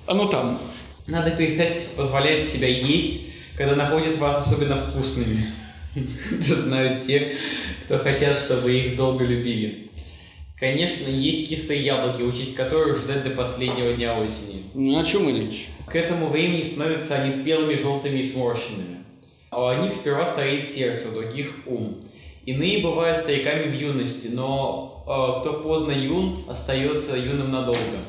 [0.06, 0.60] оно там.
[1.08, 3.22] Надо перестать позволять себя есть,
[3.56, 5.46] когда находят вас особенно вкусными.
[5.94, 7.32] Это знают те,
[7.84, 9.90] кто хотят, чтобы их долго любили.
[10.60, 14.64] Конечно, есть кислые яблоки, учесть которых ждать до последнего дня осени.
[14.74, 15.68] Ну, о чем и речь?
[15.86, 18.98] К этому времени становятся они спелыми, желтыми и сморщенными.
[19.48, 22.04] А у одних сперва стоит сердце, у других ум.
[22.44, 28.04] Иные бывают стариками в юности, но э, кто поздно юн, остается юным надолго.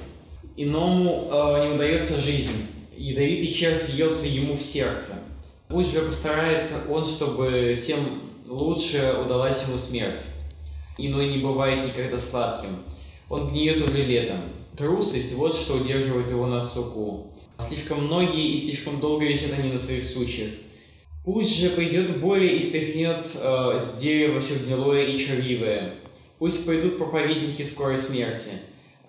[0.57, 2.65] Иному э, не удается жизнь.
[2.99, 5.13] Ядовитый червь въелся ему в сердце.
[5.69, 10.25] Пусть же постарается он, чтобы тем лучше удалась ему смерть.
[10.97, 12.83] Иной не бывает никогда сладким.
[13.29, 14.41] Он гниет уже летом.
[14.75, 17.31] Трусость– вот что удерживает его на суку.
[17.69, 20.49] Слишком многие и слишком долго висят они на своих сучьях.
[21.23, 25.95] Пусть же пойдет боли и стряхнет э, с дерева все гнилое и червивое.
[26.37, 28.49] Пусть пойдут проповедники скорой смерти.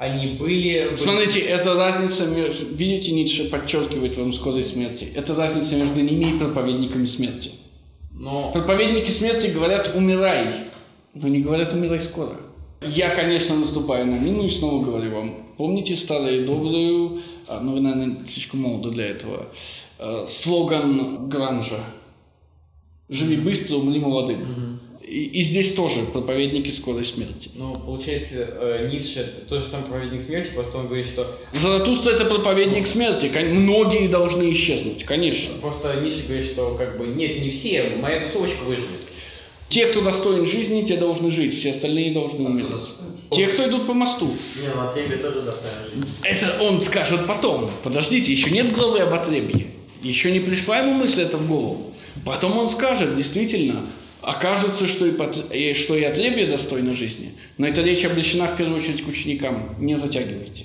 [0.01, 0.97] Они были...
[0.97, 2.75] Смотрите, это разница между...
[2.75, 5.13] Видите, Ницше подчеркивает вам скорой смерти.
[5.15, 7.51] Это разница между ними и проповедниками смерти.
[8.11, 10.71] Но Проповедники смерти говорят «умирай»,
[11.13, 12.41] но не говорят «умирай скоро».
[12.81, 17.81] Я, конечно, наступаю на мину и снова говорю вам, помните старую добрую, а, ну вы,
[17.81, 19.49] наверное, слишком молоды для этого,
[19.99, 21.85] э, слоган Гранжа
[23.11, 24.80] «Живи быстро, умри молодым».
[25.11, 27.51] И, и здесь тоже проповедники скорой смерти.
[27.57, 32.25] Ну, получается, э, Ницше тот же самый проповедник смерти, просто он говорит, что Заратустра– это
[32.27, 33.29] проповедник смерти.
[33.29, 35.55] Кон- Многие должны исчезнуть, конечно.
[35.61, 39.01] просто Ницше говорит, что как бы нет, не все, моя тусовочка выживет.
[39.69, 42.87] Те, кто достоин жизни, те должны жить, все остальные должны умереть.
[43.33, 44.27] Те, кто идут по мосту.
[44.61, 46.07] Не, ну Атребе тоже достойна жизнь.
[46.23, 47.71] Это он скажет потом.
[47.83, 49.67] Подождите, еще нет главы об отребье.
[50.03, 51.95] Еще не пришла ему мысль это в голову.
[52.25, 53.87] Потом он скажет, действительно,
[54.23, 57.33] окажется, что и, пот- и- что и отребье достойно жизни.
[57.59, 59.75] Но эта речь обращена в первую очередь к ученикам.
[59.79, 60.65] Не затягивайте.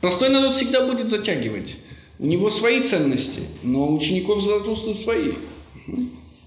[0.00, 1.76] Простой народ всегда будет затягивать.
[2.18, 5.32] У него свои ценности, но у учеников Заратустры свои.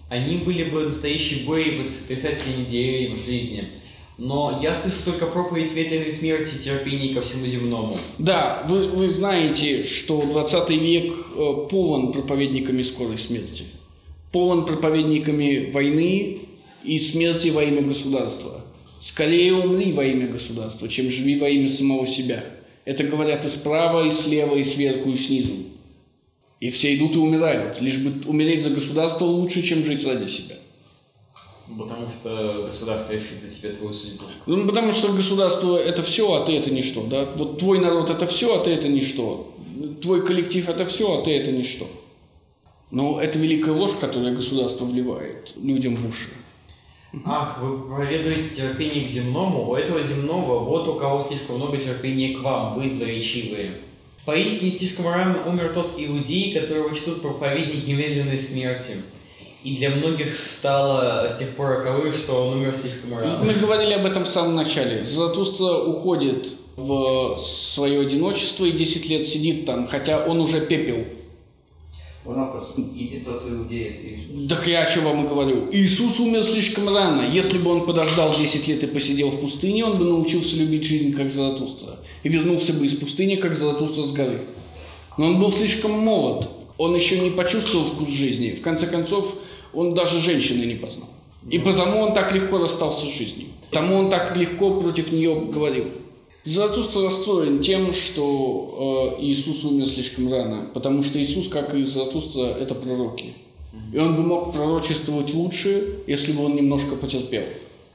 [0.09, 3.69] Они были бы настоящей боей потрясательными деревьями в жизни.
[4.17, 7.97] Но я слышу только проповедь медленной смерти и терпения ко всему земному.
[8.19, 13.63] Да, вы, вы знаете, что 20 век э, полон проповедниками скорой смерти.
[14.31, 16.39] Полон проповедниками войны
[16.83, 18.61] и смерти во имя государства.
[19.01, 22.45] Скорее умри во имя государства, чем живи во имя самого себя.
[22.85, 25.53] Это говорят и справа, и слева, и сверху, и снизу.
[26.59, 27.81] И все идут и умирают.
[27.81, 30.55] Лишь бы умереть за государство лучше, чем жить ради себя.
[31.77, 34.25] Потому что государство решит за тебя твою судьбу.
[34.45, 37.03] Ну, потому что государство это все, а ты это ничто.
[37.05, 37.31] Да?
[37.35, 39.55] Вот твой народ это все, а ты это ничто.
[40.01, 41.87] Твой коллектив это все, а ты это ничто.
[42.91, 46.29] Но это великая ложь, которую государство вливает людям в уши.
[47.25, 52.37] Ах, вы проповедуете терпение к земному, у этого земного вот у кого слишком много терпения
[52.37, 53.71] к вам, вы злоречивые.
[54.25, 58.97] Поистине слишком рано умер тот иудей, которого чтут проповедники медленной смерти.
[59.63, 63.43] И для многих стало с тех пор роковым, что он умер слишком рано.
[63.43, 65.05] Мы говорили об этом в самом начале.
[65.05, 71.05] Заратустра уходит в свое одиночество и 10 лет сидит там, хотя он уже пепел.
[72.23, 74.47] Он вопрос, тот Иисус.
[74.47, 75.69] Да я что вам и говорю.
[75.71, 77.27] Иисус умер слишком рано.
[77.27, 81.13] Если бы он подождал 10 лет и посидел в пустыне, он бы научился любить жизнь,
[81.13, 81.97] как Заратустра.
[82.21, 84.41] И вернулся бы из пустыни, как Заратустра с горы.
[85.17, 86.47] Но он был слишком молод.
[86.77, 88.51] Он еще не почувствовал вкус жизни.
[88.51, 89.35] В конце концов,
[89.73, 91.09] он даже женщины не познал.
[91.49, 93.47] И потому он так легко расстался с жизнью.
[93.71, 95.85] Потому он так легко против нее говорил.
[96.43, 102.45] Заратустра расстроен тем, что э, Иисус умер слишком рано, потому что Иисус, как и Заратустра,
[102.45, 103.35] это пророки.
[103.93, 107.43] И он бы мог пророчествовать лучше, если бы он немножко потерпел.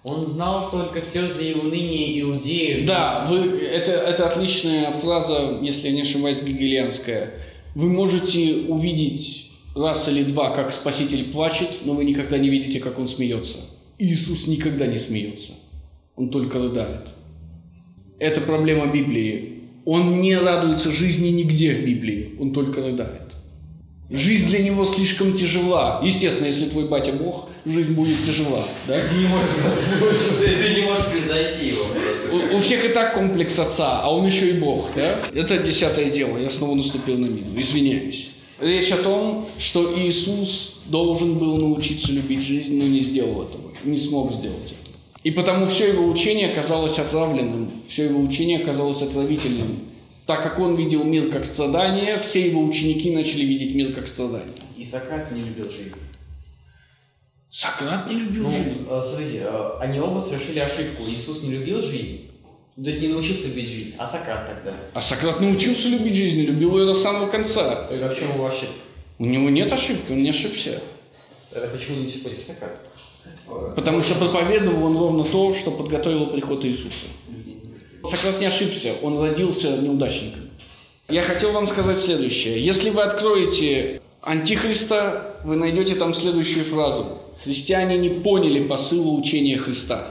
[0.04, 2.86] Он знал только слезы и уныние иудеев.
[2.86, 7.32] Да, вы, это, это отличная фраза, если я не ошибаюсь, гегелианская.
[7.74, 12.98] Вы можете увидеть раз или два, как Спаситель плачет, но вы никогда не видите, как
[13.00, 13.58] он смеется.
[13.98, 15.52] Иисус никогда не смеется.
[16.14, 17.08] Он только рыдает.
[18.18, 19.52] Это проблема Библии.
[19.84, 23.22] Он не радуется жизни нигде в Библии, он только рыдает.
[24.08, 26.00] Жизнь для него слишком тяжела.
[26.02, 28.64] Естественно, если твой батя Бог, жизнь будет тяжела.
[28.86, 29.00] Да?
[29.00, 29.48] Ты не можешь,
[30.38, 31.84] ты не можешь превзойти его.
[32.32, 34.90] У, у всех и так комплекс отца, а он еще и Бог.
[34.94, 35.22] Да?
[35.34, 38.30] Это десятое дело, я снова наступил на мину, извиняюсь.
[38.60, 43.98] Речь о том, что Иисус должен был научиться любить жизнь, но не сделал этого, не
[43.98, 44.85] смог сделать это.
[45.26, 49.88] И потому все его учение оказалось отравленным, все его учение оказалось отравительным.
[50.24, 54.54] Так как он видел мир как страдание, все его ученики начали видеть мир как страдание.
[54.76, 55.96] И Сократ не любил жизнь.
[57.50, 58.86] Сократ не любил Ну, жизнь.
[58.88, 61.02] э, смотрите, э, они оба совершили ошибку.
[61.08, 62.30] Иисус не любил жизнь,
[62.76, 64.76] то есть не научился любить жизнь, а Сократ тогда.
[64.94, 67.88] А Сократ научился любить жизнь, любил ее до самого конца.
[67.88, 68.76] Тогда в чем его ошибка?
[69.18, 70.80] У него нет ошибки, он не ошибся.
[71.50, 72.78] Тогда почему не против Сократа?
[73.74, 77.06] Потому что проповедовал он ровно то, что подготовило приход Иисуса.
[78.04, 80.50] Сократ не ошибся, он родился неудачником.
[81.08, 82.64] Я хотел вам сказать следующее.
[82.64, 87.18] Если вы откроете Антихриста, вы найдете там следующую фразу.
[87.44, 90.10] Христиане не поняли посыла учения Христа.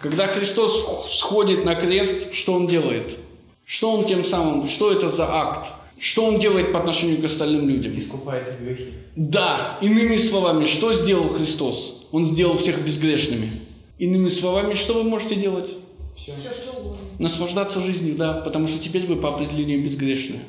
[0.00, 3.18] Когда Христос сходит на крест, что Он делает?
[3.64, 5.72] Что Он тем самым, что это за акт?
[5.98, 7.96] Что Он делает по отношению к остальным людям?
[7.98, 8.92] Искупает грехи.
[9.16, 11.97] Да, иными словами, что сделал Христос?
[12.12, 13.52] Он сделал всех безгрешными.
[13.98, 15.70] Иными словами, что вы можете делать?
[16.16, 16.98] Все что угодно.
[17.18, 20.40] Наслаждаться жизнью, да, потому что теперь вы по определению безгрешны.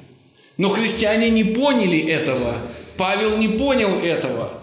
[0.57, 2.57] Но христиане не поняли этого.
[2.97, 4.58] Павел не понял этого.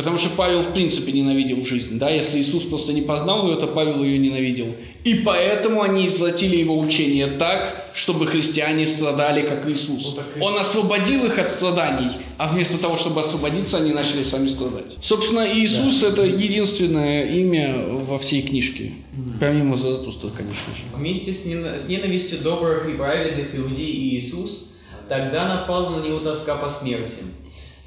[0.00, 1.98] Потому что Павел в принципе ненавидел жизнь.
[1.98, 2.08] Да?
[2.08, 4.74] Если Иисус просто не познал ее, то Павел ее ненавидел.
[5.04, 10.14] И поэтому они извратили его учение так, чтобы христиане страдали, как Иисус.
[10.14, 14.48] Так и- Он освободил их от страданий, а вместо того, чтобы освободиться, они начали сами
[14.48, 14.96] страдать.
[15.02, 17.74] Собственно, Иисус это единственное имя
[18.08, 18.92] во всей книжке.
[19.38, 20.82] Помимо Заратустра, конечно же.
[20.96, 24.68] Вместе с, нена- с ненавистью добрых и праведных иудей Иисус,
[25.10, 27.18] тогда напала на него тоска по смерти.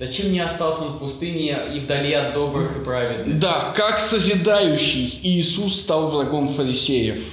[0.05, 3.39] Зачем не остался он в пустыне и вдали от добрых и праведных?
[3.39, 7.23] Да, как созидающий Иисус стал врагом фарисеев.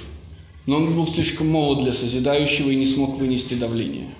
[0.67, 4.15] Но он был слишком молод для созидающего и не смог вынести давление.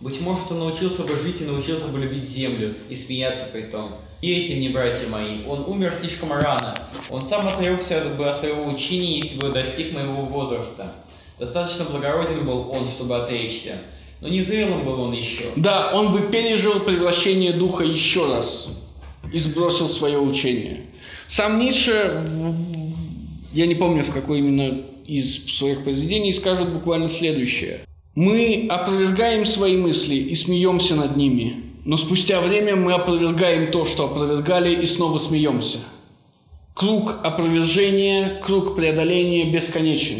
[0.00, 3.96] Быть может, он научился бы жить и научился бы любить землю и смеяться при том.
[4.22, 6.78] И этим не братья мои, он умер слишком рано.
[7.10, 10.94] Он сам отрекся бы от своего учения, если бы достиг моего возраста.
[11.38, 13.80] Достаточно благороден был он, чтобы отречься.
[14.20, 15.44] Но не зрелым был он еще.
[15.56, 18.68] Да, он бы пережил превращение духа еще раз
[19.32, 20.86] и сбросил свое учение.
[21.28, 22.22] Сам Ницше,
[23.52, 27.80] я не помню в какой именно из своих произведений, скажет буквально следующее.
[28.14, 34.06] Мы опровергаем свои мысли и смеемся над ними, но спустя время мы опровергаем то, что
[34.06, 35.78] опровергали, и снова смеемся.
[36.74, 40.18] Круг опровержения, круг преодоления бесконечен.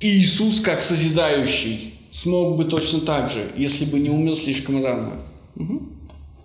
[0.00, 5.22] И Иисус, как созидающий, смог бы точно так же, если бы не умер слишком рано.
[5.54, 5.92] Мгм.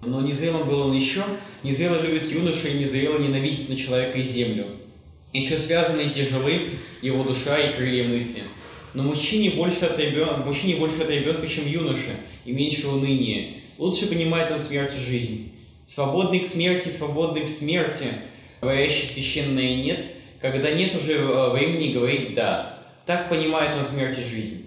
[0.06, 1.24] Но незрелым был он еще,
[1.64, 4.66] незрело любит юноша и незрело ненавидит на человека и землю.
[5.32, 8.44] Еще связаны тяжелы его душа и крылья мысли.
[8.94, 13.62] Но мужчине больше от ребенка, мужчине больше от ребенка, чем юноше, и меньше уныния.
[13.78, 15.54] Лучше понимает он смерть и жизнь.
[15.86, 18.08] Свободный к смерти, свободный в смерти,
[18.60, 20.06] говорящий священное нет,
[20.42, 22.80] когда нет уже э, времени говорить да.
[23.06, 24.61] Так понимает он смерть и жизнь.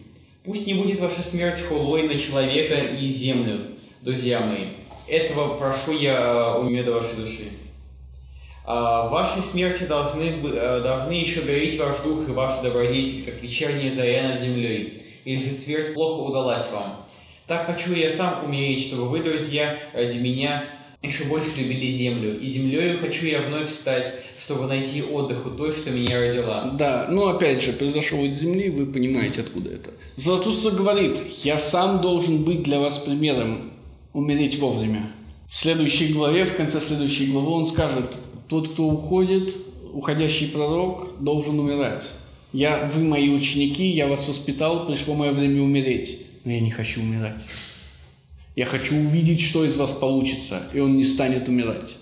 [0.45, 3.61] Пусть не будет ваша смерть хулой на человека и землю,
[4.03, 4.73] друзья мои.
[5.09, 7.45] Этого прошу я у меда вашей души.
[8.67, 13.43] А, В вашей смерти должны, э, должны еще гореть ваш дух и ваши добродетели, как
[13.43, 17.07] вечерняя заря над землей, если смерть плохо удалась вам.
[17.47, 20.67] Так хочу я сам умереть, чтобы вы, друзья, ради меня
[21.01, 22.39] еще больше любили землю.
[22.39, 24.13] И землею хочу я вновь встать,
[24.45, 26.71] чтобы найти отдых у той, что меня родила.
[26.79, 29.95] Да, ну опять же, произошел от земли, вы понимаете, откуда это.
[30.17, 33.73] Златуста говорит, я сам должен быть для вас примером,
[34.13, 35.11] умереть вовремя.
[35.49, 39.57] В следующей главе, в конце следующей главы он скажет, тот, кто уходит,
[39.95, 42.03] уходящий пророк, должен умирать.
[42.53, 47.01] Я, вы мои ученики, я вас воспитал, пришло мое время умереть, но я не хочу
[47.01, 47.47] умирать.
[48.57, 51.97] Я хочу увидеть, что из вас получится, и он не станет умирать.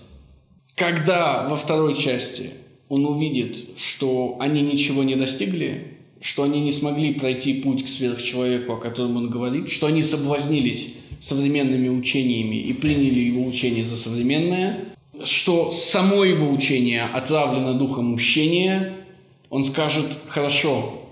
[0.75, 2.51] Когда во второй части
[2.89, 8.73] он увидит, что они ничего не достигли, что они не смогли пройти путь к сверхчеловеку,
[8.73, 14.85] о котором он говорит, что они соблазнились современными учениями и приняли его учение за современное,
[15.23, 18.93] что само его учение отравлено духом мщения,
[19.49, 21.03] он скажет, хорошо,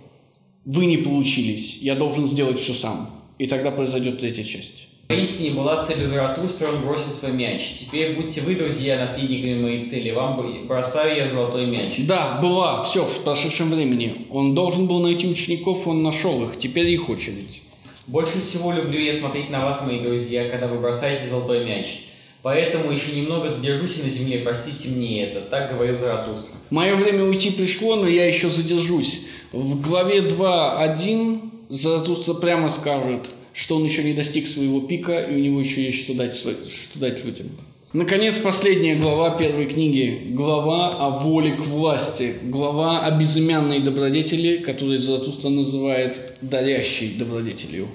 [0.65, 3.09] вы не получились, я должен сделать все сам.
[3.37, 4.87] И тогда произойдет третья часть.
[5.11, 7.75] Поистине была целью Заратустра, он бросил свой мяч.
[7.79, 10.11] Теперь будьте вы, друзья, наследниками моей цели.
[10.11, 11.95] Вам бросаю я золотой мяч.
[11.99, 14.27] Да, была, все, в прошедшем времени.
[14.29, 17.61] Он должен был найти учеников, он нашел их, теперь их очередь.
[18.07, 22.03] Больше всего люблю я смотреть на вас, мои друзья, когда вы бросаете золотой мяч.
[22.41, 25.41] Поэтому еще немного задержусь на земле, простите мне это.
[25.41, 26.55] Так говорил Заратустра.
[26.69, 29.21] Мое время уйти пришло, но я еще задержусь.
[29.51, 35.39] В главе 2.1 Заратустра прямо скажет, что он еще не достиг своего пика, и у
[35.39, 37.47] него еще есть что дать, сво- что дать людям.
[37.93, 40.27] Наконец, последняя глава первой книги.
[40.29, 42.35] Глава о воле к власти.
[42.41, 47.89] Глава о безымянной добродетели, которую Заратустра называет дарящей добродетелью.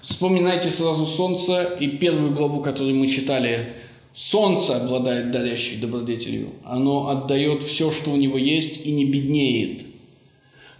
[0.00, 3.74] Вспоминайте сразу солнце и первую главу, которую мы читали.
[4.14, 6.48] Солнце обладает дарящей добродетелью.
[6.64, 9.82] Оно отдает все, что у него есть, и не беднеет.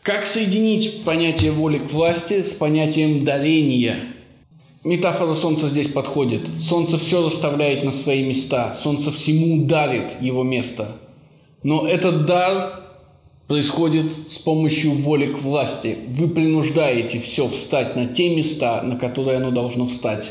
[0.02, 4.15] Как соединить понятие воли к власти с понятием дарения?
[4.86, 6.42] Метафора солнца здесь подходит.
[6.62, 8.76] Солнце все расставляет на свои места.
[8.80, 10.92] Солнце всему дарит его место.
[11.64, 12.84] Но этот дар
[13.48, 15.96] происходит с помощью воли к власти.
[16.06, 20.30] Вы принуждаете все встать на те места, на которые оно должно встать.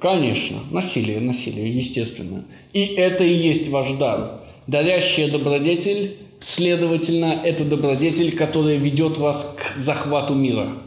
[0.00, 2.46] Конечно, насилие, насилие, естественно.
[2.72, 4.40] И это и есть ваш дар.
[4.66, 10.78] Дарящая добродетель, следовательно, это добродетель, которая ведет вас к захвату мира.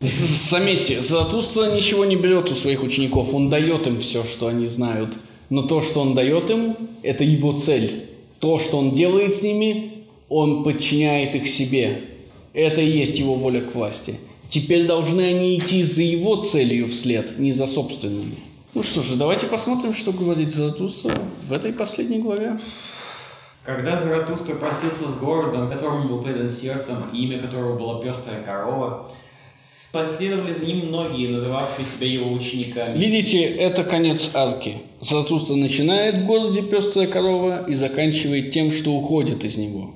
[0.00, 5.16] Заметьте, Заратустра ничего не берет у своих учеников, он дает им все, что они знают.
[5.48, 8.10] Но то, что он дает им, это его цель.
[8.40, 12.02] То, что он делает с ними, он подчиняет их себе.
[12.52, 14.18] Это и есть его воля к власти.
[14.50, 18.38] Теперь должны они идти за его целью вслед, не за собственными.
[18.74, 21.18] Ну что же, давайте посмотрим, что говорит Заратустра
[21.48, 22.58] в этой последней главе.
[23.64, 29.10] Когда Заратустра простился с городом, которому был предан сердцем, имя которого было пестрая корова,
[29.92, 32.98] Последовали за ним многие, называвшие себя его учениками.
[32.98, 34.78] Видите, это конец арки.
[35.00, 39.92] Заратустра начинает в городе пестрая корова и заканчивает тем, что уходит из него.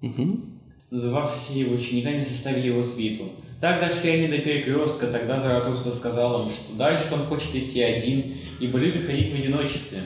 [0.00, 0.44] Мгм.
[0.90, 3.24] называвшиеся его учениками, составили его свиту.
[3.60, 8.36] Так дошли они до перекрестка, тогда Заратустра сказал им, что дальше он хочет идти один,
[8.60, 9.98] ибо любит ходить в одиночестве.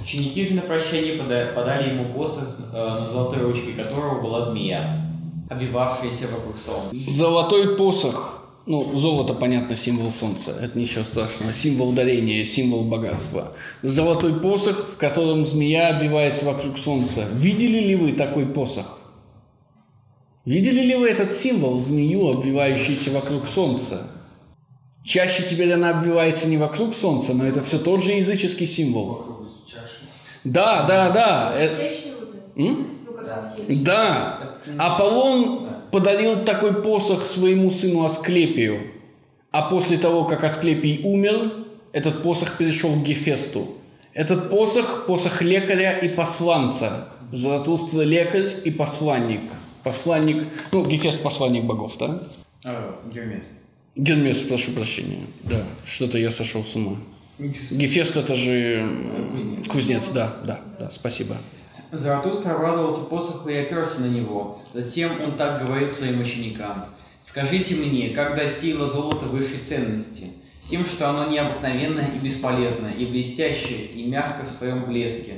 [0.00, 5.10] Ученики же на прощание пода- подали ему посох, э, на золотой ручке которого была змея,
[5.50, 6.94] обвивавшаяся вокруг солнца.
[7.10, 8.37] Золотой посох.
[8.70, 10.50] Ну, золото, понятно, символ солнца.
[10.50, 11.54] Это ничего страшного.
[11.54, 13.54] Символ дарения, символ богатства.
[13.80, 17.26] Золотой посох, в котором змея обвивается вокруг солнца.
[17.32, 18.98] Видели ли вы такой посох?
[20.44, 24.10] Видели ли вы этот символ, змею, обвивающуюся вокруг солнца?
[25.02, 29.46] Чаще теперь она обвивается не вокруг солнца, но это все тот же языческий символ.
[30.44, 31.52] Да, да, да.
[31.56, 31.94] э-?
[32.54, 33.82] Ну, аптечка.
[33.82, 34.58] Да.
[34.76, 38.92] Аполлон подарил такой посох своему сыну Асклепию.
[39.50, 41.52] А после того, как Асклепий умер,
[41.92, 43.68] этот посох перешел к Гефесту.
[44.12, 47.08] Этот посох– посох лекаря и посланца.
[47.32, 49.40] Заратустра– лекарь и посланник.
[49.84, 52.22] Посланник, ну, Гефест– посланник богов, да?
[52.64, 53.44] А, Гермес.
[53.96, 55.20] Гермес, прошу прощения.
[55.44, 56.96] Да, что-то я сошел с ума.
[57.38, 61.36] Гефест– это же м, кузнец, да, да, да, спасибо.
[61.90, 64.60] Заратустра обрадовался посоху и оперся на него.
[64.74, 66.86] Затем он так говорит своим ученикам.
[67.26, 70.32] «Скажите мне, как достигло золото высшей ценности?
[70.70, 75.34] Тем, что оно необыкновенное и бесполезное, и блестящее, и мягко в своем блеске.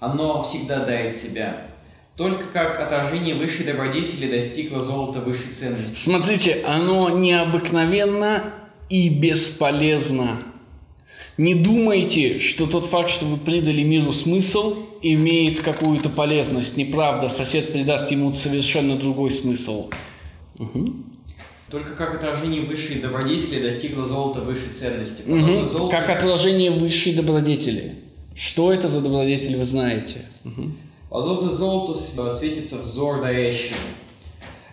[0.00, 1.68] Оно всегда дает себя.
[2.16, 5.98] Только как отражение высшей добродетели достигло золото высшей ценности.
[5.98, 8.54] Смотрите, оно необыкновенно
[8.88, 10.38] и бесполезно.
[11.36, 16.76] Не думайте, что тот факт, что вы придали миру смысл, имеет какую-то полезность.
[16.76, 19.90] Неправда, сосед придаст ему совершенно другой смысл.
[20.58, 21.04] Мгм.
[21.70, 25.22] Только как отражение высшей добродетели достигло золото высшей ценности.
[25.26, 25.64] Мгм.
[25.66, 27.96] золоту- Как отражение высшей добродетели.
[28.34, 30.26] Что это за добродетель, вы знаете.
[30.44, 30.76] Мгм.
[31.10, 33.76] Подобно золоту с- светится взор дарящего.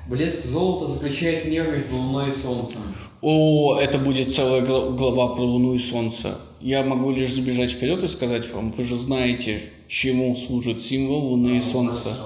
[0.09, 2.81] Блеск золота заключает мир между луной и солнцем.
[3.21, 6.39] О, это будет целая гла- глава про Луну и Солнце.
[6.59, 11.59] Я могу лишь забежать вперед и сказать вам, вы же знаете, чему служит символ Луны
[11.59, 12.17] и Солнца.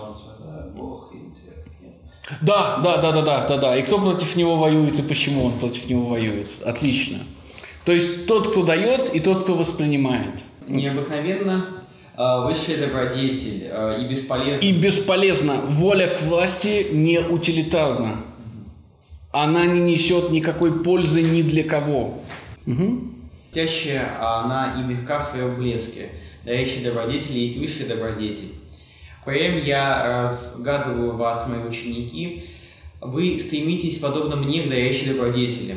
[2.42, 2.78] Да.
[2.84, 3.78] Да, да, да, да, да, да.
[3.78, 6.48] И кто против него воюет, и почему он против него воюет.
[6.66, 7.20] Отлично.
[7.86, 10.34] То есть тот, кто дает, и тот, кто воспринимает.
[10.68, 11.84] Необыкновенно
[12.18, 14.66] э, высшая добродетель э, и бесполезна.
[14.66, 15.54] И бесполезно.
[15.70, 18.26] Воля к власти не утилитарна.
[19.32, 22.20] Она не несет никакой пользы ни для кого.
[22.66, 23.14] Мгм.
[23.54, 26.10] Блестящая, а она и мягка в своем блеске.
[26.48, 28.54] Дарящий добродетель есть высший добродетель.
[29.26, 32.46] Прям я разгадываю вас, мои ученики,
[33.02, 35.76] вы стремитесь, подобно мне, к дарящей добродетели.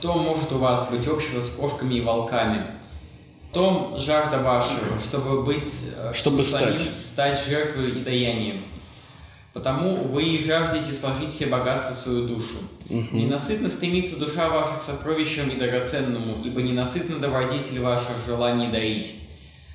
[0.00, 2.66] Что может у вас быть общего с кошками и волками?
[3.48, 5.62] В том жажда ваша, чтобы быть,
[5.96, 6.96] э, Чтобы самим стать.
[6.96, 8.64] стать жертвой и даянием.
[9.52, 12.58] Потому вы и жаждете сложить все богатства в свою душу.
[12.88, 13.16] Мгм.
[13.16, 19.19] Ненасытно стремится душа ваша к сокровищам и драгоценному, ибо ненасытно добродетель ваша в желании доить.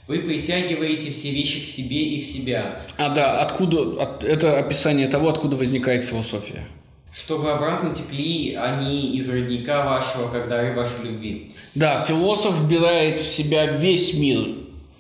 [0.08, 5.08] Вы притягиваете все вещи к себе и в себя, А да, откуда от- это описание
[5.08, 6.66] того, откуда возникает философия.
[7.14, 11.51] чтобы обратно текли они из родника вашего, как дары вашей любви.
[11.74, 14.49] Да, философ вбирает в себя весь мир.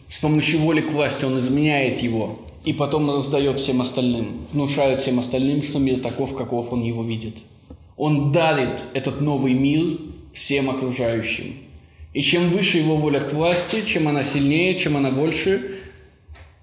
[0.07, 2.39] С помощью воли к власти он изменяет его.
[2.63, 4.47] И потом раздает всем остальным.
[4.53, 7.35] Внушает всем остальным, что мир таков, каков он его видит.
[7.97, 9.97] Он дарит этот новый мир
[10.33, 11.53] всем окружающим.
[12.15, 15.81] И чем выше его воля к власти, чем она сильнее, чем она больше,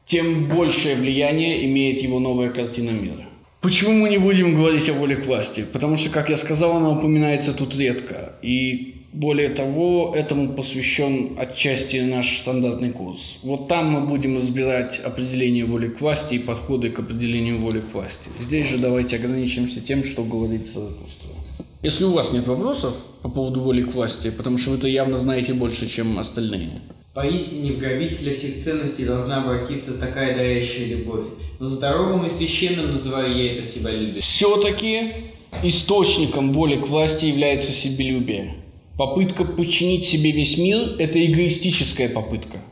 [0.07, 3.26] тем большее влияние имеет его новая картина мира.
[3.61, 5.66] Почему мы не будем говорить о воле к власти?
[5.70, 8.32] Потому что, как я сказал, она упоминается тут редко.
[8.40, 13.38] И более того, этому посвящен отчасти наш стандартный курс.
[13.42, 17.92] Вот там мы будем разбирать определение воли к власти и подходы к определению воли к
[17.92, 18.30] власти.
[18.40, 21.41] Здесь же давайте ограничимся тем, что говорит Заратустра.
[21.83, 25.53] Если у вас нет вопросов по поводу воли к власти, потому что вы-то явно знаете
[25.53, 26.80] больше, чем остальные.
[27.12, 31.26] Поистине в грабителя всех ценностей должна обратиться такая дарящая любовь.
[31.59, 34.20] Но здоровым и священным называю я это себялюбие.
[34.20, 35.12] Все-таки
[35.64, 38.55] источником воли к власти является себелюбие.
[38.97, 42.62] Попытка подчинить себе весь мир– это эгоистическая попытка.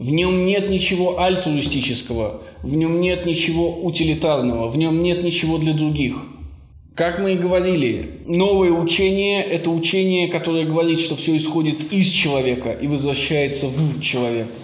[0.00, 5.72] В нем нет ничего альтруистического, в нем нет ничего утилитарного, в нем нет ничего для
[5.72, 6.16] других.
[6.96, 12.72] Как мы и говорили, новое учение– это учение, которое говорит, что все исходит из человека
[12.72, 14.54] и возвращается в человека.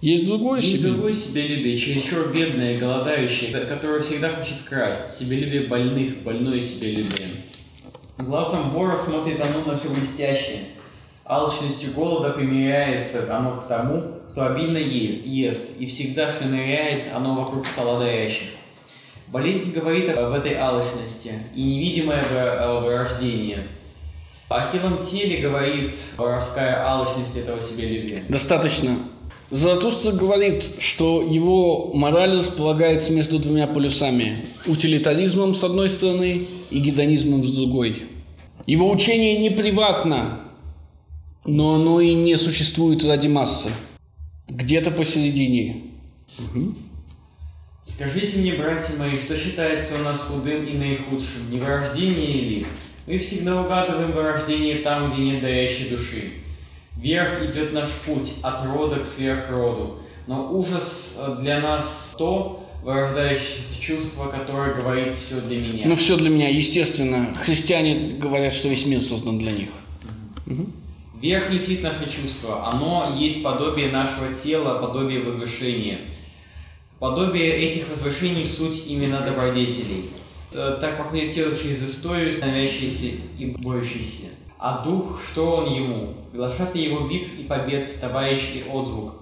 [0.00, 0.92] Есть другое Есть себелюбие?
[0.92, 5.16] другое себялюбие, чересчур бедное, голодающее, которое всегда хочет красть.
[5.16, 7.28] Себялюбие больных, больное себялюбие.
[8.18, 10.64] Глазом вора смотрит оно на все блестящее.
[11.24, 14.02] Алчностью голода примиряется оно к тому,
[14.32, 18.48] кто обильно ест, и всегда шныряет оно вокруг стола дающих.
[19.32, 23.66] Болезнь говорит об этой алчности и невидимое вы- вырождение.
[24.50, 28.24] О хилом теле говорит воровская алчность этого себялюбия.
[28.28, 28.98] Достаточно.
[29.50, 34.48] Заратустра говорит, что его мораль располагается между двумя полюсами.
[34.66, 38.02] Утилитаризмом с одной стороны и гедонизмом с другой.
[38.66, 40.40] Его учение не приватно,
[41.46, 43.70] но оно и не существует ради массы.
[44.48, 45.84] Где-то посередине.
[47.84, 51.50] Скажите мне, братья мои, что считается у нас худым и наихудшим?
[51.50, 52.66] Не вырождение ли?
[53.06, 56.30] Мы всегда угадываем вырождение там, где нет дарящей души.
[56.96, 59.98] Вверх идет наш путь, от рода к сверхроду.
[60.28, 65.88] Но ужас э, для нас то, вырождающееся чувство, которое говорит все для меня.
[65.88, 67.34] Но все для меня, естественно.
[67.34, 69.70] Христиане говорят, что весь мир создан для них.
[71.20, 72.68] Вверх летит наше чувство.
[72.68, 75.98] Оно есть подобие нашего тела, подобие возвышения.
[77.02, 80.10] Подобие этих возвышений– суть имена добродетелей.
[80.54, 84.28] Э, Так проходит тело через историю, становящийся и борющийся.
[84.56, 86.14] А дух, что он ему?
[86.32, 89.14] Глашатый его битв и побед, товарищ и отзвук.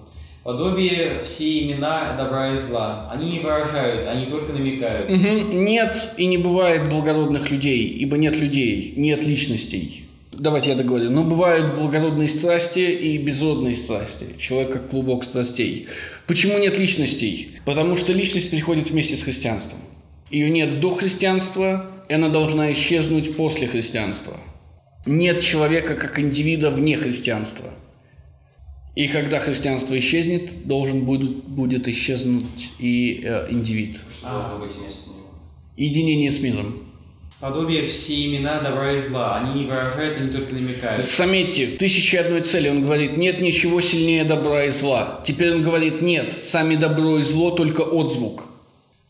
[0.43, 3.09] Подобие все имена добра и зла.
[3.11, 5.09] Они не выражают, они только намекают.
[5.09, 5.65] Мгм.
[5.65, 10.05] Нет и не бывает благородных людей, ибо нет людей, нет личностей.
[10.31, 11.09] Давайте я договорю.
[11.09, 14.27] Но бывают благородные страсти и безродные страсти.
[14.37, 15.87] Человек как клубок страстей.
[16.27, 17.57] Почему нет личностей?
[17.65, 19.79] Потому что личность приходит вместе с христианством.
[20.29, 24.37] Ее нет до христианства, и она должна исчезнуть после христианства.
[25.05, 27.69] Нет человека как индивида вне христианства.
[28.95, 33.99] И когда христианство исчезнет, должен будет, будет исчезнуть и э, индивид.
[35.07, 35.17] Него?
[35.77, 36.90] Единение с миром.
[37.41, 39.37] Подобие все имена добра и зла.
[39.37, 41.03] Они не выражают, они только намекают.
[41.03, 45.23] Заметьте, в «Тысяче одной цели» он говорит, нет ничего сильнее добра и зла.
[45.25, 48.45] Теперь он говорит, нет, сами добро и зло только отзвук.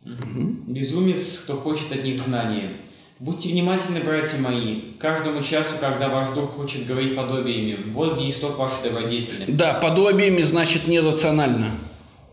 [0.05, 2.77] Безумец, кто хочет от них знания.
[3.19, 7.91] Будьте внимательны, братья мои, каждому часу, когда ваш дух хочет говорить подобиями.
[7.91, 9.51] Вот где исток вашей добродетели.
[9.51, 11.75] Да, подобиями значит нерационально.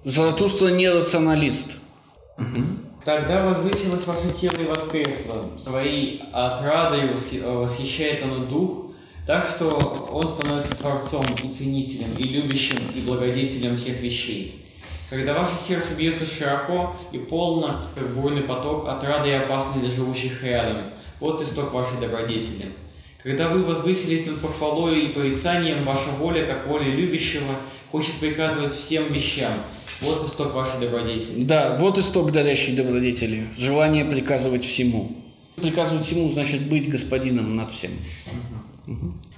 [0.05, 1.77] Заратустра не рационалист.
[3.09, 5.49] Тогда возвысилось ваше тело и воскресло.
[5.57, 8.89] Своей отрадой э, восхищает оно дух,
[9.27, 14.63] так что он становится творцом и ценителем, и любящим, и благодетелем всех вещей.
[15.09, 20.43] Когда ваше сердце бьется широко и полно, как бурный поток, отрады и опасны для живущих
[20.43, 22.73] рядом, вот исток вашей добродетели.
[23.23, 27.55] Когда вы возвысились над похвалой и порицанием, ваша воля, как воля любящего,
[27.91, 29.63] хочет приказывать всем вещам.
[30.01, 31.45] Вот исток вашей добродетели.
[31.45, 33.49] Да, вот исток дарящей добродетели.
[33.57, 35.13] Желание приказывать всему.
[35.57, 37.91] Приказывать всему значит быть господином над всем.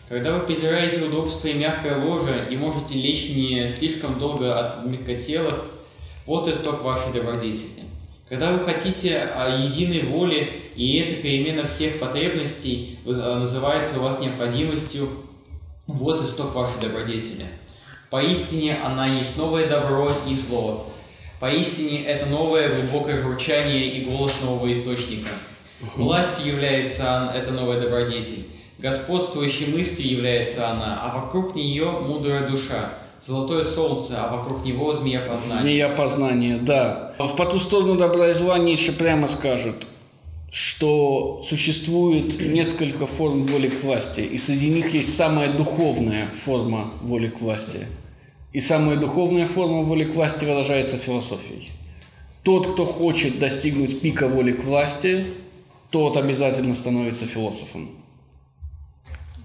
[0.09, 5.67] Когда вы презираете удобство и мягкое ложе и можете лечь не слишком долго от мягкотелых,
[6.27, 7.85] вот исток вашей добродетели.
[8.29, 14.21] Когда вы хотите о единой воле, и эта перемена всех потребностей э, называется у вас
[14.21, 15.09] необходимостью,
[15.87, 17.47] вот исток вашей добродетели.
[18.11, 20.87] Поистине она есть новое добро и зло.
[21.39, 25.31] Поистине это новое глубокое журчание и голос нового источника.
[25.97, 28.47] Властью является эта новая добродетель.
[28.79, 32.95] Господствующей мыслью является она, а вокруг нее мудрая душа.
[33.27, 35.63] Золотое солнце, а вокруг него змея познания.
[35.63, 37.15] Змея познания, да.
[37.19, 39.87] В по ту сторону добра и зла Ницше прямо скажет,
[40.51, 47.29] что существует несколько форм воли к власти, и среди них есть самая духовная форма воли
[47.29, 47.87] к власти.
[48.53, 51.71] И самая духовная форма воли к власти выражается философией.
[52.43, 55.27] Тот, кто хочет достигнуть пика воли к власти,
[55.91, 57.91] тот обязательно становится философом.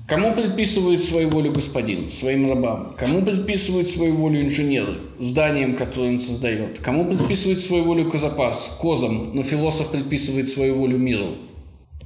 [0.07, 2.11] Кому предписывает свою волю господин?
[2.11, 2.93] Своим рабам.
[2.95, 4.99] Кому предписывает свою волю инженер?
[5.19, 6.77] Зданием, которое он создает.
[6.79, 8.77] Кому предписывает свою волю козапас?
[8.79, 9.31] Козам.
[9.33, 11.37] Но философ предписывает свою волю миру.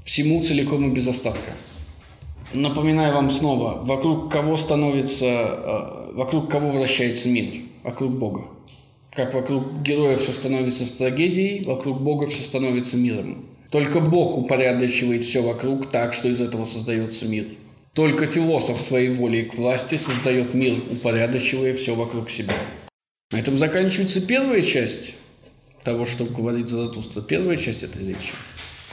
[0.06, 1.52] Всему целиком и без остатка.
[2.54, 7.62] Напоминаю вам снова, вокруг кого становится, э, вокруг кого вращается мир?
[7.82, 8.50] Вокруг Бога.
[9.12, 13.46] Как вокруг героя все становится трагедией, вокруг Бога все становится миром.
[13.72, 17.46] Только Бог упорядочивает все вокруг так, что из этого создается мир.
[17.94, 22.56] Только философ своей волей к власти создает мир, упорядочивая все вокруг себя.
[23.32, 25.14] На этом заканчивается первая часть
[25.86, 27.22] того, что говорит Заратустра.
[27.22, 28.34] Первая часть этой речи.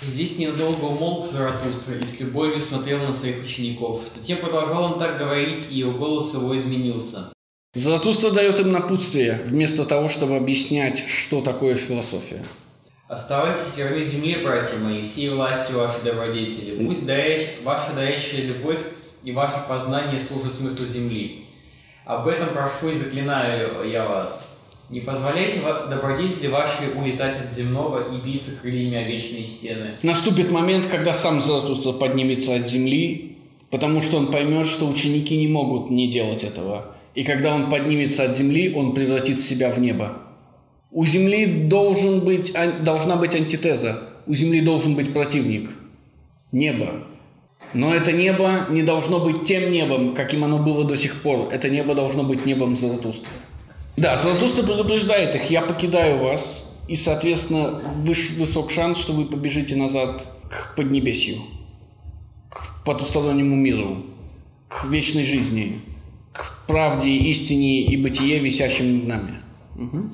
[0.02, 4.02] Здесь ненадолго умолк Заратустра и с любовью смотрел на своих учеников.
[4.14, 7.32] Затем продолжал он так говорить, и его голос его изменился.
[7.74, 12.44] Заратустра дает им напутствие, вместо того, чтобы объяснять, что такое философия.
[13.08, 16.84] Оставайтесь верны земле, братья мои, всей властью вашей добродетели.
[16.84, 18.80] Пусть дарящ, ваша дарящая любовь
[19.22, 21.46] и ваше познание служат смыслу земли.
[22.04, 24.45] Об этом прошу и заклинаю я вас.
[24.88, 25.58] Не позволяйте
[25.90, 29.94] добродетели вашей улетать от земного и биться крыльями о вечные стены.
[30.02, 33.36] Наступит момент, когда сам Заратустра поднимется от земли,
[33.70, 36.94] потому что он поймет, что ученики не могут не делать этого.
[37.16, 40.18] И когда он поднимется от земли, он превратит себя в небо.
[40.92, 44.04] У Земли должен быть, должна быть антитеза.
[44.26, 45.70] У Земли должен быть противник.
[46.52, 47.04] Небо.
[47.74, 51.48] Но это небо не должно быть тем небом, каким оно было до сих пор.
[51.50, 53.32] Это небо должно быть небом Заратустры.
[53.96, 59.74] Да, Заратустра предупреждает их, я покидаю вас, и, соответственно, выш, высок шанс, что вы побежите
[59.74, 61.38] назад к Поднебесью,
[62.50, 64.04] к потустороннему миру,
[64.68, 65.80] к вечной жизни,
[66.32, 69.34] к правде, истине и бытие, висящим над нами.
[69.76, 70.10] Угу.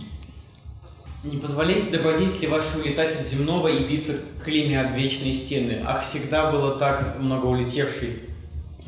[1.24, 4.14] Не позволяйте добродетели вашей улетать от земного и биться
[4.44, 5.82] клейми об вечные стены.
[5.84, 8.20] Ах, всегда было так много улетевшей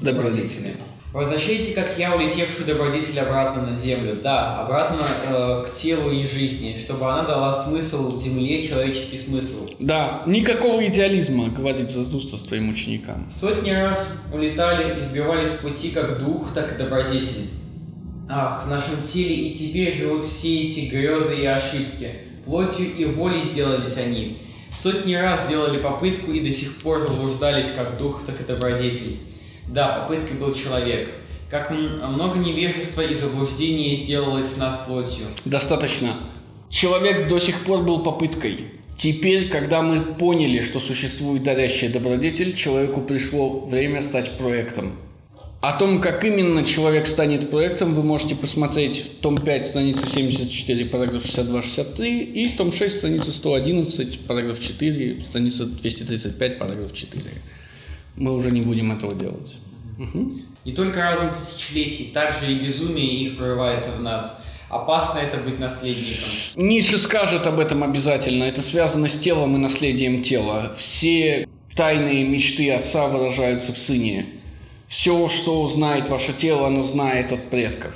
[0.01, 0.77] добродетели.
[1.15, 4.19] Возвращайте, как я, улетевшую добродетель обратно на землю.
[4.21, 9.69] Да, обратно э, к телу и жизни, чтобы она дала смысл земле, человеческий смысл.
[9.79, 13.31] Да, никакого идеализма, говорит Зазуста своим ученикам.
[13.41, 17.49] Сотни раз улетали и сбивались с пути как дух, так и добродетель.
[18.29, 22.11] Ах, в нашем теле и теперь живут все эти грезы и ошибки.
[22.45, 24.39] Плотью и волей сделались они.
[24.81, 29.21] Сотни раз делали попытку и до сих пор заблуждались как дух, так и добродетель.
[29.69, 31.11] Да, попыткой был человек.
[31.51, 35.27] Как много невежества и заблуждения сделалось с нас плотью.
[35.45, 36.11] Достаточно.
[36.71, 38.67] Человек до сих пор был попыткой.
[38.99, 44.99] Теперь, когда мы поняли, что существует дарящая добродетель, человеку пришло время стать проектом.
[45.61, 51.25] О том, как именно человек станет проектом, вы можете посмотреть том 5, страница 74, параграф
[51.25, 57.23] 62-63 и том 6, страница 111, параграф 4, страница 235, параграф 4.
[58.17, 59.57] Мы уже не будем этого делать.
[59.99, 60.31] Угу.
[60.65, 64.41] Не только разум тысячелетий, также и безумие их прорывается в нас.
[64.71, 66.25] Опасно это быть наследником.
[66.57, 68.45] Ницше скажет об этом обязательно.
[68.45, 70.75] Это связано с телом и наследием тела.
[70.77, 71.47] Все
[71.77, 74.27] тайные мечты отца выражаются в сыне.
[74.89, 77.95] Все, что знает ваше тело, оно знает от предков.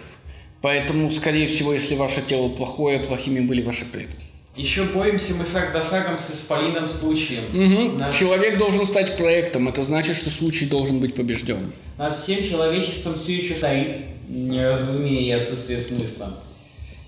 [0.60, 4.27] Поэтому, скорее всего, если ваше тело плохое, плохими были ваши предки.
[4.58, 7.44] Еще боремся мы шаг за шагом с исполином случаем.
[7.54, 7.96] Угу.
[7.96, 8.12] Над...
[8.12, 9.68] Человек должен стать проектом.
[9.68, 11.72] Это значит, что случай должен быть побежден.
[11.96, 13.98] Над всем человечеством все еще стоит
[14.28, 16.42] неразумение и отсутствие смысла.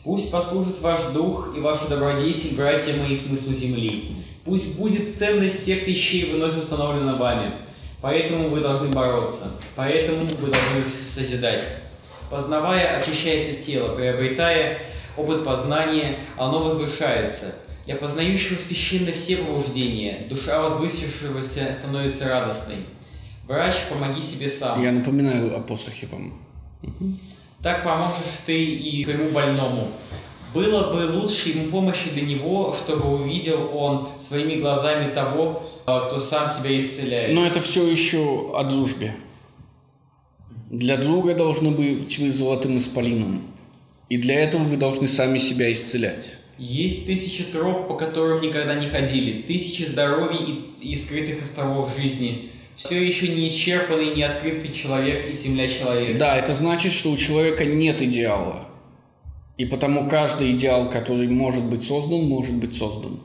[0.04, 4.12] Пусть послужит ваш дух и ваша добродетель, братья мои, смыслу земли.
[4.44, 7.52] Пусть будет ценность всех вещей вновь установлена вами.
[8.00, 9.50] Поэтому вы должны бороться.
[9.74, 11.64] Поэтому вы должны созидать.
[12.30, 14.82] Познавая, очищается тело, приобретая
[15.20, 17.54] опыт познания, оно возвышается.
[17.86, 22.76] Для познающего священны все побуждения, душа возвысившегося становится радостной.
[23.46, 24.80] Врач, помоги себе сам.
[24.80, 26.40] Я напоминаю о посохе вам.
[27.62, 29.88] Так поможешь ты и своему больному.
[30.54, 36.18] Было бы лучше ему помощи для него, чтобы увидел он своими глазами того, а, кто
[36.18, 37.34] сам себя исцеляет.
[37.34, 39.14] Но это все еще о дружбе.
[40.70, 43.42] Для друга должны быть вы золотым исполином.
[44.10, 46.32] И для этого вы должны сами себя исцелять.
[46.58, 52.50] Есть тысячи троп, по которым никогда не ходили, тысячи здоровий и, и скрытых островов жизни.
[52.74, 56.18] Все еще не исчерпанный, не открытый человек и земля человека.
[56.18, 58.66] Да, это значит, что у человека нет идеала.
[59.58, 63.20] И потому каждый идеал, который может быть создан, может быть создан.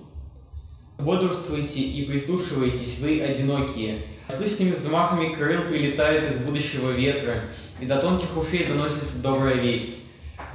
[1.00, 4.04] Бодрствуйте и прислушивайтесь, вы одинокие.
[4.30, 7.46] Слышными взмахами крыл прилетает из будущего ветра,
[7.82, 10.05] и до тонких ушей доносится добрая весть.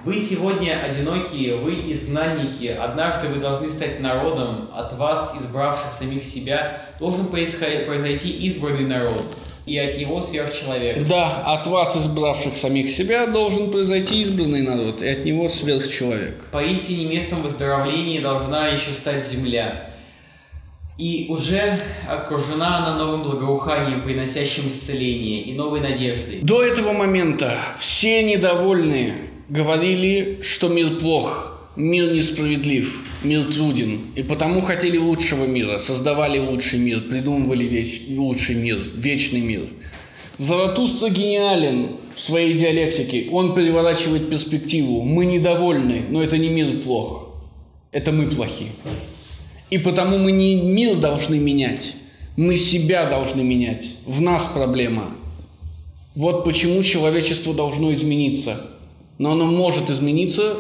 [0.03, 6.87] Вы сегодня одинокие, вы изгнанники, однажды вы должны стать народом, от вас, избравших самих себя,
[6.99, 9.27] должен произойти избранный народ,
[9.67, 11.07] и от него сверхчеловек.
[11.07, 16.49] Да, от вас, избравших самих себя, должен произойти избранный народ, и от него сверхчеловек.
[16.51, 19.87] Поистине местом выздоровления должна еще стать земля.
[20.97, 21.79] И уже
[22.09, 26.41] окружена она новым благоуханием, приносящим исцеление и новой надеждой.
[26.43, 34.63] До этого момента все недовольные говорили, что мир плох, мир несправедлив, мир труден, и потому
[34.63, 39.69] хотели лучшего мира, создавали лучший мир, придумывали веч- лучший мир, вечный мир.
[40.39, 45.03] Заратустра гениален в своей диалектике, он переворачивает перспективу.
[45.03, 47.35] Мы недовольны, но это не мир плох,
[47.93, 48.69] это мы плохи.
[49.69, 51.95] И потому мы не мир должны менять,
[52.37, 53.95] мы себя должны менять.
[54.07, 55.17] В нас проблема.
[56.15, 58.70] Вот почему человечество должно измениться.
[59.21, 60.57] Но оно может измениться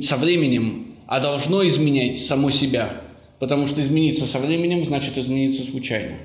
[0.00, 3.02] со временем, а должно изменять само себя.
[3.38, 6.16] Потому что измениться со временем значит измениться случайно.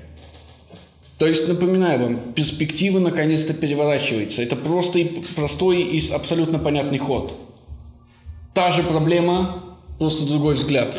[1.18, 4.40] То есть, напоминаю вам, перспектива наконец-то переворачивается.
[4.40, 5.04] Это просто и
[5.36, 7.38] простой и абсолютно понятный ход.
[8.54, 10.96] Та же проблема, просто другой взгляд.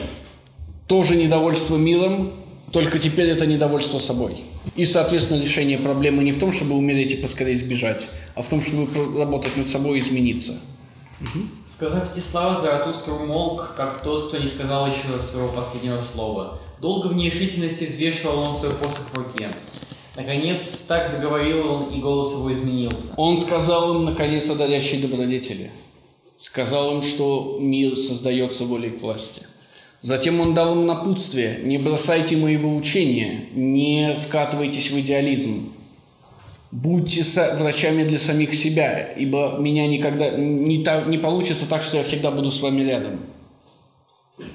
[0.86, 2.34] Тоже недовольство миром,
[2.72, 4.44] только теперь это недовольство собой.
[4.76, 8.06] И, соответственно, решение проблемы не в том, чтобы умереть и поскорее сбежать,
[8.36, 8.88] а в том, чтобы
[9.20, 10.60] работать над собой и измениться.
[11.74, 16.60] Сказав эти слова, Заратустра умолк, как тот, кто не сказал еще своего последнего слова.
[16.82, 19.50] Долго в нерешительности взвешивал он свой посох в руке.
[20.16, 23.14] Наконец, так заговорил он, и голос его изменился.
[23.18, 25.72] Он сказал им, наконец, о дарящей добродетели.
[26.38, 29.44] Сказал им, что мир создается волей к власти.
[30.02, 31.62] Затем он дал им напутствие.
[31.64, 35.74] Не бросайте моего учения, не скатывайтесь в идеализм.
[36.72, 37.24] Будьте
[37.58, 42.32] врачами для самих себя, ибо меня никогда не, та- не получится так, что я всегда
[42.32, 43.20] буду с вами рядом.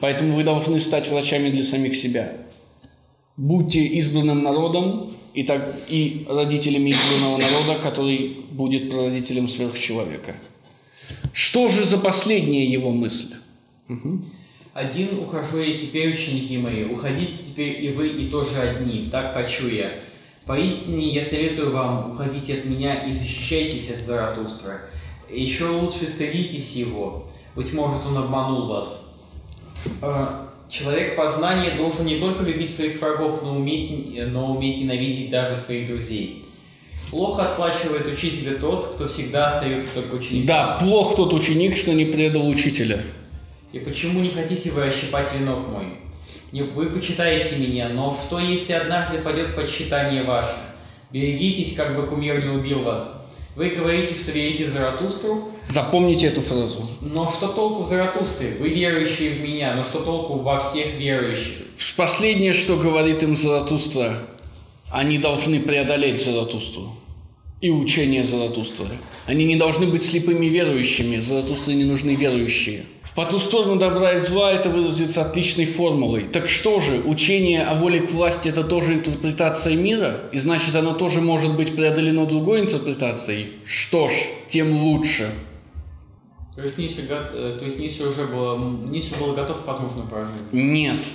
[0.01, 2.33] Поэтому вы должны стать врачами для самих себя.
[3.37, 10.35] Будьте избранным народом и, так, и родителями избранного народа, который будет прародителем сверхчеловека.
[11.33, 13.35] Что же за последняя его мысль?
[13.89, 14.27] Мгм.
[14.75, 19.69] Один ухожу я теперь, ученики мои, уходите теперь и вы, и тоже одни, так хочу
[19.69, 19.91] я.
[20.51, 24.81] Поистине я советую вам, уходите от меня и защищайтесь от Заратустра.
[25.31, 29.15] Еще лучше стыдитесь его, быть может он обманул вас.
[30.03, 35.55] Э, Человек познания должен не только любить своих врагов, но уметь, но уметь ненавидеть даже
[35.55, 36.45] своих друзей.
[37.11, 40.47] Плохо отплачивает учителя тот, кто всегда остается только учеником.
[40.47, 43.05] Да, плох тот ученик, что не предал учителя.
[43.73, 46.01] И почему не хотите вы ощипать венок мой?
[46.53, 50.57] Вы почитаете меня, но что, если однажды пойдет подсчитание ваше?
[51.13, 53.29] Берегитесь, как бы кумир не убил вас.
[53.57, 56.87] Вы говорите, что верите Заратустру, Запомните эту фразу.
[57.01, 58.57] но что толку в Заратустре?
[58.59, 61.59] Вы верующие в меня, но что толку во всех верующих?
[61.97, 64.19] Последнее, что говорит им Заратустра,
[64.91, 66.95] они должны преодолеть Заратустру
[67.61, 68.89] и учение Заратустры.
[69.27, 72.87] Они не должны быть слепыми верующими, Заратустре не нужны верующие.
[73.17, 76.25] По ту сторону добра и зла это выразится отличной формулой.
[76.25, 80.21] Так что же, учение о воле к власти это тоже интерпретация мира?
[80.33, 83.55] И значит оно тоже может быть преодолено другой интерпретацией?
[83.67, 84.13] Что ж,
[84.49, 85.31] тем лучше.
[86.55, 90.09] То есть Ницше, э, то есть Ницше уже был, м, Ницше был готов к возможному
[90.09, 90.45] поражению.
[90.53, 91.07] Нет.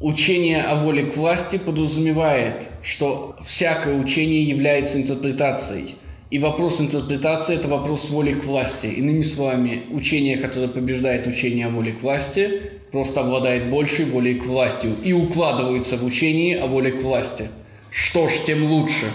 [0.00, 5.96] Учение о воле к власти подразумевает, что всякое учение является интерпретацией.
[6.28, 8.86] И вопрос интерпретации– это вопрос воли к власти.
[8.86, 14.44] Иными словами, учение, которое побеждает учение о воле к власти, просто обладает большей волей к
[14.44, 17.48] власти и укладывается в учение о воле к власти.
[17.90, 19.12] Что ж, тем лучше.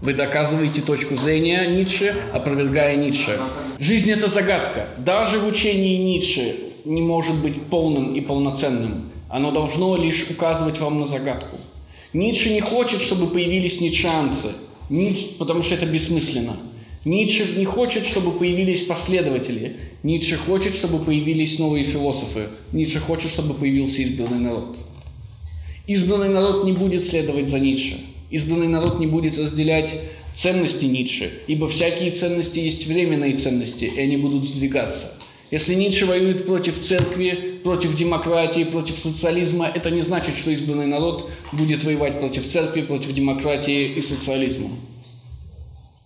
[0.00, 3.38] Вы доказываете точку зрения Ницше, опровергая Ницше.
[3.78, 4.88] Жизнь– это загадка.
[4.96, 6.56] Даже в учении Ницше
[6.86, 9.12] не может быть полным и полноценным.
[9.28, 11.58] Оно должно лишь указывать вам на загадку.
[12.14, 14.52] Ницше не хочет, чтобы появились ницшанцы.
[14.90, 16.56] Ницше, потому что это бессмысленно.
[17.04, 19.76] Ницше не хочет, чтобы появились последователи.
[20.02, 22.48] Ницше хочет, чтобы появились новые философы.
[22.72, 24.78] Ницше хочет, чтобы появился избранный народ.
[25.86, 27.98] Избранный народ не будет следовать за Ницше.
[28.30, 29.94] Избранный народ не будет разделять
[30.34, 35.12] ценности Ницше, ибо всякие ценности есть временные ценности, и они будут сдвигаться.
[35.50, 41.30] Если Ницше воюет против церкви, против демократии, против социализма, это не значит, что избранный народ
[41.52, 44.70] будет воевать против церкви, против демократии и социализма.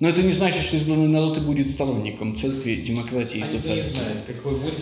[0.01, 3.59] Но это не значит, что избранный народ и будет сторонником церкви, демократии и Они не
[3.59, 3.91] социализма.
[3.91, 4.79] знают, какой будет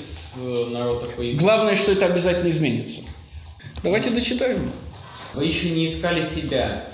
[0.72, 1.34] народ такой.
[1.34, 3.00] Главное, что это обязательно изменится.
[3.82, 4.72] Давайте дочитаем.
[5.34, 6.88] Вы еще не искали себя,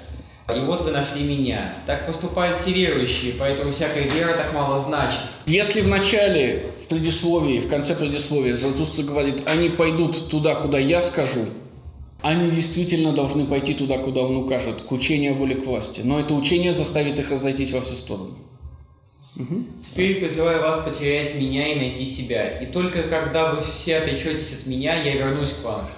[0.55, 1.79] и вот вы нашли меня.
[1.87, 5.21] Так поступают все верующие, поэтому всякая вера так мало значит.
[5.47, 11.03] Если в начале, в предисловии, в конце предисловия Заратустра говорит, они пойдут туда, куда я
[11.03, 11.47] скажу,
[12.23, 16.03] они действительно должны пойти туда, куда он укажет, к учению о воле к власти.
[16.05, 18.35] Но это учение заставит их разойтись во все стороны.
[19.35, 19.67] Мгм.
[19.91, 22.61] Теперь призываю вас потерять меня и найти себя.
[22.61, 25.89] И только когда вы все отречетесь от меня, я вернусь к вам.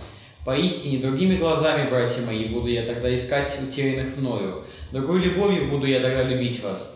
[0.44, 4.64] Поистине, другими глазами, братья мои, буду я тогда искать утерянных мною.
[4.92, 6.93] Другой любовью буду я тогда любить вас.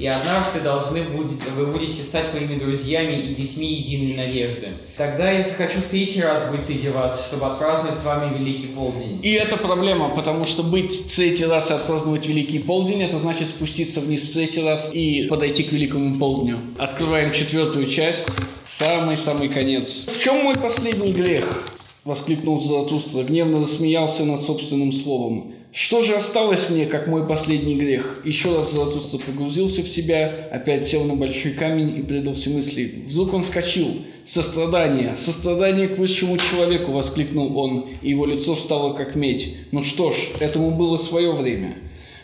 [0.00, 4.68] И однажды должны будет, вы будете стать моими друзьями и детьми единой надежды.
[4.96, 9.20] Тогда я захочу в третий раз быть среди вас, чтобы отпраздновать с вами Великий Полдень.
[9.22, 13.48] И это проблема, потому что быть в третий раз и отпраздновать Великий Полдень, это значит
[13.48, 16.60] спуститься вниз в третий раз и подойти к Великому Полдню.
[16.78, 18.24] Открываем четвертую часть,
[18.64, 20.06] самый-самый конец.
[20.06, 21.66] В чем мой последний грех?
[22.04, 25.52] Воскликнул Заратустра, гневно рассмеялся над собственным словом.
[25.72, 28.22] Что же осталось мне, как мой последний грех?
[28.24, 33.04] Еще раз Заратустра погрузился в себя, опять сел на большой камень и предался мысли.
[33.06, 34.02] Вдруг он вскочил.
[34.24, 35.16] «Сострадание!
[35.16, 39.54] Сострадание к высшему человеку!»– воскликнул он, и его лицо стало как медь.
[39.70, 41.76] Ну что ж, этому было свое время.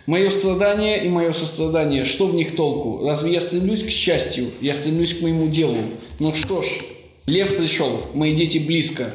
[0.06, 3.04] Мое страдание и мое сострадание, что в них толку?
[3.04, 4.50] Разве я стремлюсь к счастью?
[4.60, 5.78] Я стремлюсь к моему делу.
[6.18, 6.66] Ну что ж,
[7.26, 9.12] лев пришел, мои дети близко.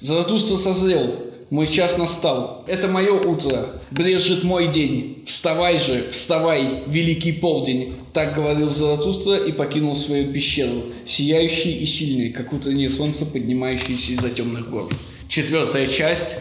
[0.00, 2.64] Заратустра созрел, мой час настал.
[2.66, 5.24] Это мое утро, брежет мой день.
[5.26, 7.96] Вставай же, вставай, великий полдень.
[8.12, 14.30] Так говорил Заратустра и покинул свою пещеру, сияющий и сильный, как утреннее солнце, поднимающееся из-за
[14.30, 14.90] темных гор.
[15.28, 16.36] Четвертая часть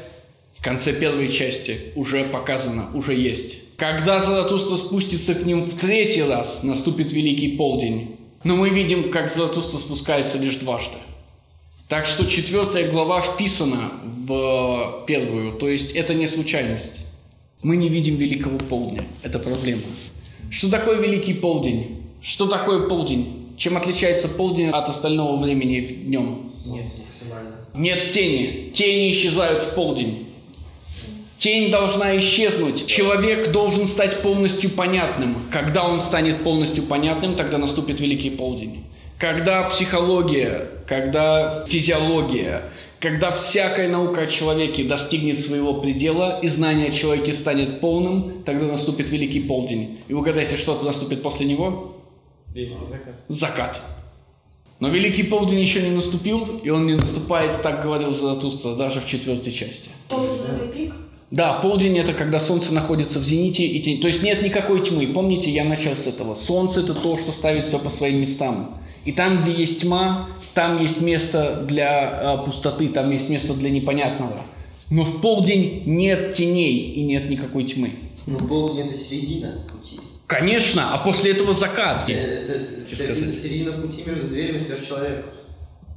[0.58, 3.60] в конце первой части уже показано, уже есть.
[3.78, 8.18] Когда Заратустра спустится к ним в третий раз, наступит великий полдень.
[8.44, 10.98] Но мы видим, как Заратустра спускается лишь дважды.
[11.88, 17.06] Так что четвертая глава вписана в первую, то есть это не случайность.
[17.62, 19.84] Мы не видим великого полдня, это проблема.
[20.50, 22.04] Что такое великий полдень?
[22.22, 23.54] Что такое полдень?
[23.56, 26.52] Чем отличается полдень от остального времени в днем?
[27.74, 28.72] Нет тени.
[28.74, 30.28] Тени исчезают в полдень.
[31.38, 32.86] Тень должна исчезнуть.
[32.86, 35.48] Человек должен стать полностью понятным.
[35.52, 38.84] Когда он станет полностью понятным, тогда наступит великий полдень.
[39.20, 42.66] Когда психология, когда физиология,
[43.00, 48.68] когда всякая наука о человеке достигнет своего предела и знание о человеке станет полным, тогда
[48.68, 50.00] наступит великий полдень.
[50.08, 51.96] И угадайте, что наступит после него?
[52.54, 53.16] Великий закат.
[53.28, 53.82] Закат.
[54.80, 59.08] Но великий полдень еще не наступил, и он не наступает, так говорил Заратустра, даже в
[59.08, 59.90] четвертой части.
[60.10, 60.94] Полуденный пик.
[61.32, 64.00] Да, полдень это когда солнце находится в зените и тень.
[64.00, 65.08] То есть нет никакой тьмы.
[65.08, 66.36] Помните, я начал с этого.
[66.36, 68.80] Солнце это то, что ставит все по своим местам.
[69.08, 73.70] И там, где есть тьма, там есть место для э, пустоты, там есть место для
[73.70, 74.44] непонятного.
[74.90, 77.92] Но в полдень нет теней и нет никакой тьмы.
[78.26, 80.02] Ну, полдень это середина пути.
[80.28, 82.10] Конечно, а после этого закат.
[82.10, 82.54] Э, Это,
[82.84, 83.18] это- сказать?
[83.18, 85.30] это середина пути между зверем и сверхчеловеком.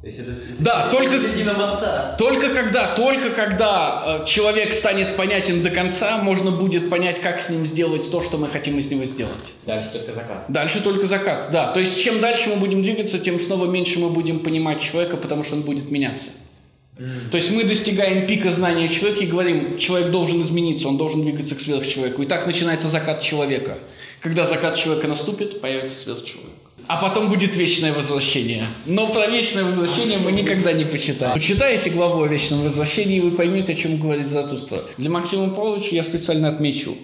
[0.02, 2.14] То есть это, с- Да, только- середина моста.
[2.18, 7.50] Только когда, только когда э, человек станет понятен до конца, можно будет понять, как с
[7.50, 9.52] ним сделать то, что мы хотим из него сделать.
[9.66, 10.44] Дальше только закат.
[10.48, 11.72] Дальше только закат, да.
[11.72, 15.44] То есть чем дальше мы будем двигаться, тем снова меньше мы будем понимать человека, потому
[15.44, 16.30] что он будет меняться.
[17.30, 21.54] То есть мы достигаем пика знания человека и говорим, человек должен измениться, он должен двигаться
[21.54, 22.22] к сверхчеловеку.
[22.22, 23.78] И так начинается закат человека.
[24.20, 26.49] Когда закат человека наступит, появится сверхчеловек.
[26.92, 28.64] А потом будет вечное возвращение.
[28.84, 31.34] Но про вечное возвращение мы никогда не почитаем.
[31.34, 34.82] Почитаете главу о вечном возвращении, и вы поймете, о чем говорит Заратустра.
[34.98, 36.96] Для Максима Павловича я специально отмечу,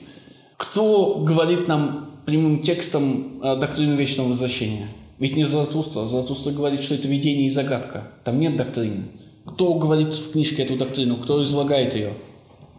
[0.57, 4.89] кто говорит нам прямым текстом доктрину вечного возвращения.
[5.21, 6.07] Ведь не Заратустра.
[6.07, 8.09] Заратустра говорит, что это видение и загадка.
[8.25, 9.05] Там нет доктрины.
[9.47, 11.17] Кто говорит в книжке эту доктрину?
[11.19, 12.15] Кто излагает ее?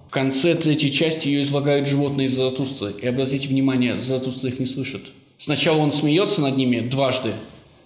[0.09, 2.95] В конце третьей части ее излагают животные из Заратустры.
[3.01, 5.03] И обратите внимание, Заратустра их не слышит.
[5.37, 7.31] Сначала он смеется над ними дважды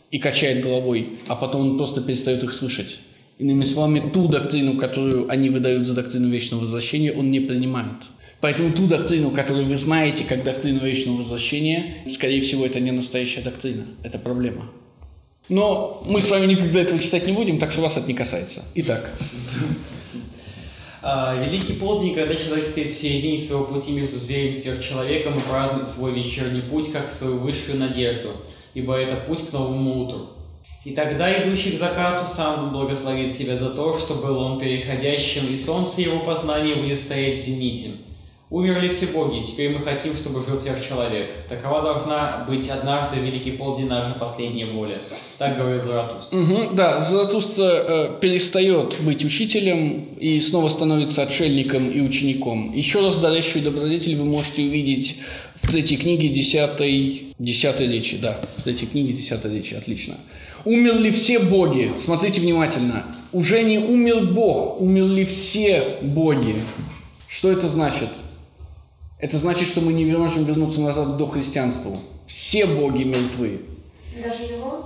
[0.09, 2.99] и качает головой, а потом он просто перестает их слышать.
[3.39, 7.97] Иными словами, ту доктрину, которую они выдают за доктрину вечного возвращения, он не принимает.
[8.39, 13.41] Поэтому ту доктрину, которую вы знаете как доктрину вечного возвращения, скорее всего, это не настоящая
[13.41, 13.85] доктрина.
[14.03, 14.71] Это проблема.
[15.49, 18.63] Но мы с вами никогда этого читать не будем, так что вас это не касается.
[18.75, 19.11] Итак.
[21.03, 25.41] А, Великий полдень, когда человек стоит в середине своего пути между зверем и сверхчеловеком и
[25.41, 28.33] празднует свой вечерний путь как свою высшую надежду,
[28.75, 30.27] ибо это путь к новому утру.
[30.83, 35.57] И тогда идущий к закату сам благословит себя за то, что был он переходящим, и
[35.57, 37.91] солнце его познания будет стоять в зените.
[38.51, 41.45] Умерли все боги, теперь мы хотим, чтобы жил сверхчеловек.
[41.47, 44.99] Такова должна быть однажды Великий Полдень наша последняя воля.
[45.37, 46.37] Так говорит Заратустра.
[46.37, 52.73] Угу, да, Заратустра э, перестает быть учителем и снова становится отшельником и учеником.
[52.73, 55.15] Еще раз дарящую добродетель вы можете увидеть
[55.61, 60.17] в третьей книге десятой, десятой речи, да, в третьей книге десятой речи, отлично.
[60.65, 61.93] Умерли все боги?
[61.97, 63.05] Смотрите внимательно.
[63.31, 66.55] Уже не умер Бог, умерли все боги.
[67.29, 68.09] Что это значит?
[69.21, 71.95] Это значит, что мы не можем вернуться назад до христианства.
[72.25, 73.61] Все боги мертвы.
[74.15, 74.85] Даже его?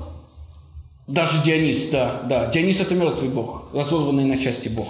[1.08, 2.48] Даже Дионис, да, да.
[2.48, 4.88] Дионис это мертвый бог, разорванный на части бог.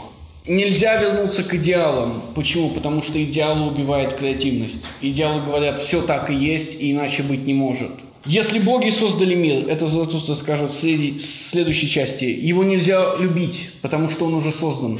[0.47, 2.23] Нельзя вернуться к идеалам.
[2.33, 2.71] Почему?
[2.71, 4.83] Потому что идеалы убивают креативность.
[5.01, 7.91] Идеалы говорят, все так и есть, и иначе быть не может.
[8.25, 14.25] Если боги создали мир, это Заратустра скажет в следующей части, его нельзя любить, потому что
[14.25, 14.99] он уже создан.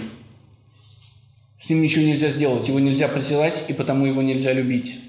[1.66, 5.00] С ним ничего нельзя сделать, его нельзя презирать, и потому его нельзя любить.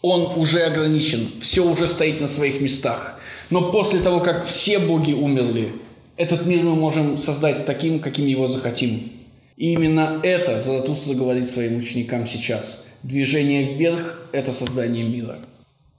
[0.00, 3.20] Он уже ограничен, все уже стоит на своих местах.
[3.50, 5.72] Но после того, как все боги умерли,
[6.16, 9.12] этот мир мы можем создать таким, каким его захотим.
[9.58, 12.82] И именно это Заратустра говорит своим ученикам сейчас.
[13.02, 15.40] Движение вверх– это создание мира.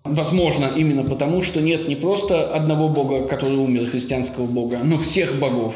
[0.04, 5.38] Возможно, именно потому, что нет не просто одного бога, который умер, христианского бога, но всех
[5.38, 5.76] богов.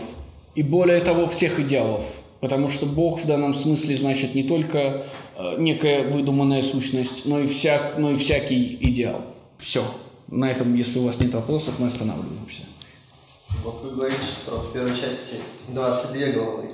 [0.55, 2.05] И более того, всех идеалов–
[2.41, 5.05] Потому что Бог в данном смысле значит не только
[5.37, 9.21] э, некая выдуманная сущность, но и, вся, но и всякий идеал.
[9.59, 9.83] Все.
[10.27, 12.63] На этом, если у вас нет вопросов, мы останавливаемся.
[13.63, 15.35] Вот вы говорите, что в первой части
[15.69, 16.71] 22 главы.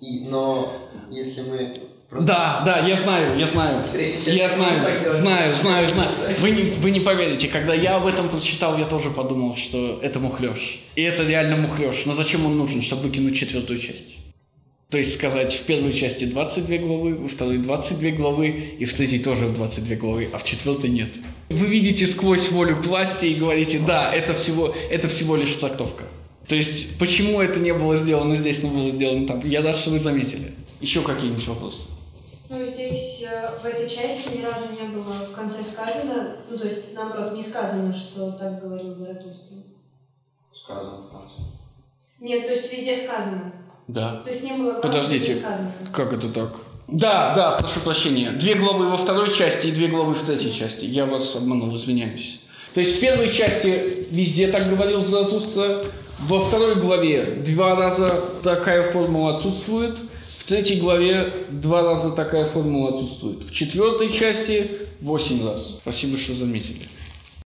[0.00, 0.72] И, но
[1.10, 1.74] если мы
[2.08, 2.32] Просто...
[2.32, 3.82] Да, да, я знаю, я знаю.
[4.24, 6.10] Я знаю, знаю, знаю, знаю.
[6.40, 10.18] Вы не, вы не поверите, когда я об этом прочитал, я тоже подумал, что это
[10.18, 10.80] мухлёж.
[10.94, 12.06] И это реально мухлёж.
[12.06, 14.16] Но зачем он нужен, чтобы выкинуть четвертую часть?
[14.90, 19.18] То есть сказать, в первой части 22 главы, во второй 22 главы, и в третьей
[19.18, 21.10] тоже в 22 главы, а в четвертой нет.
[21.50, 26.04] Вы видите сквозь волю к власти и говорите, да, это всего, это всего лишь трактовка.
[26.46, 29.40] То есть, почему это не было сделано здесь, но было сделано там?
[29.40, 30.54] Я рад, что вы заметили.
[30.80, 31.82] Еще какие-нибудь вопросы?
[32.48, 36.66] Ну, здесь э, в этой части ни разу не было в конце сказано, ну, то
[36.66, 39.58] есть, наоборот, не сказано, что так говорил Заратустра.
[40.54, 41.34] Сказано в конце.
[42.20, 43.52] Нет, то есть везде сказано.
[43.88, 44.20] Да.
[44.22, 45.42] То есть не было Подождите,
[45.92, 46.56] как это так?
[46.86, 48.30] Да, да, прошу прощения.
[48.30, 50.84] Две главы во второй части и две главы в третьей части.
[50.84, 52.40] Я вас обманул, извиняюсь.
[52.74, 55.84] То есть в первой части везде так говорил Заратустра,
[56.20, 59.98] во второй главе два раза такая формула отсутствует,
[60.38, 64.70] в третьей главе два раза такая формула отсутствует, в четвертой части
[65.00, 65.78] восемь раз.
[65.82, 66.88] Спасибо, что заметили.